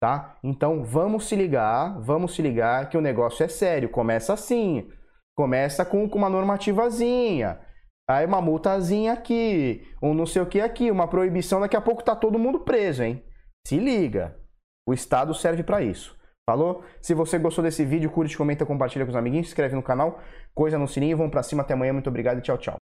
tá? 0.00 0.38
Então 0.42 0.82
vamos 0.82 1.28
se 1.28 1.36
ligar, 1.36 2.00
vamos 2.00 2.34
se 2.34 2.42
ligar 2.42 2.88
que 2.88 2.96
o 2.96 3.02
negócio 3.02 3.44
é 3.44 3.48
sério. 3.48 3.90
Começa 3.90 4.32
assim, 4.32 4.90
começa 5.36 5.84
com, 5.84 6.08
com 6.08 6.18
uma 6.18 6.30
normativazinha, 6.30 7.60
aí 8.08 8.24
uma 8.24 8.40
multazinha 8.40 9.12
aqui, 9.12 9.86
um 10.02 10.14
não 10.14 10.26
sei 10.26 10.42
o 10.42 10.46
que 10.46 10.60
aqui, 10.60 10.90
uma 10.90 11.06
proibição. 11.06 11.60
Daqui 11.60 11.76
a 11.76 11.80
pouco 11.80 12.02
tá 12.02 12.16
todo 12.16 12.38
mundo 12.38 12.60
preso, 12.60 13.02
hein? 13.02 13.22
Se 13.66 13.78
liga, 13.78 14.36
o 14.88 14.94
Estado 14.94 15.34
serve 15.34 15.62
para 15.62 15.82
isso. 15.82 16.18
Falou? 16.50 16.82
Se 17.00 17.14
você 17.14 17.38
gostou 17.38 17.62
desse 17.62 17.84
vídeo, 17.84 18.10
curte, 18.10 18.36
comenta, 18.36 18.66
compartilha 18.66 19.04
com 19.04 19.12
os 19.12 19.16
amiguinhos, 19.16 19.46
se 19.46 19.52
inscreve 19.52 19.76
no 19.76 19.82
canal, 19.84 20.18
coisa 20.52 20.76
no 20.76 20.88
sininho, 20.88 21.16
vamos 21.16 21.30
para 21.30 21.44
cima 21.44 21.62
até 21.62 21.74
amanhã. 21.74 21.92
Muito 21.92 22.08
obrigado 22.08 22.38
e 22.38 22.42
tchau, 22.42 22.58
tchau. 22.58 22.79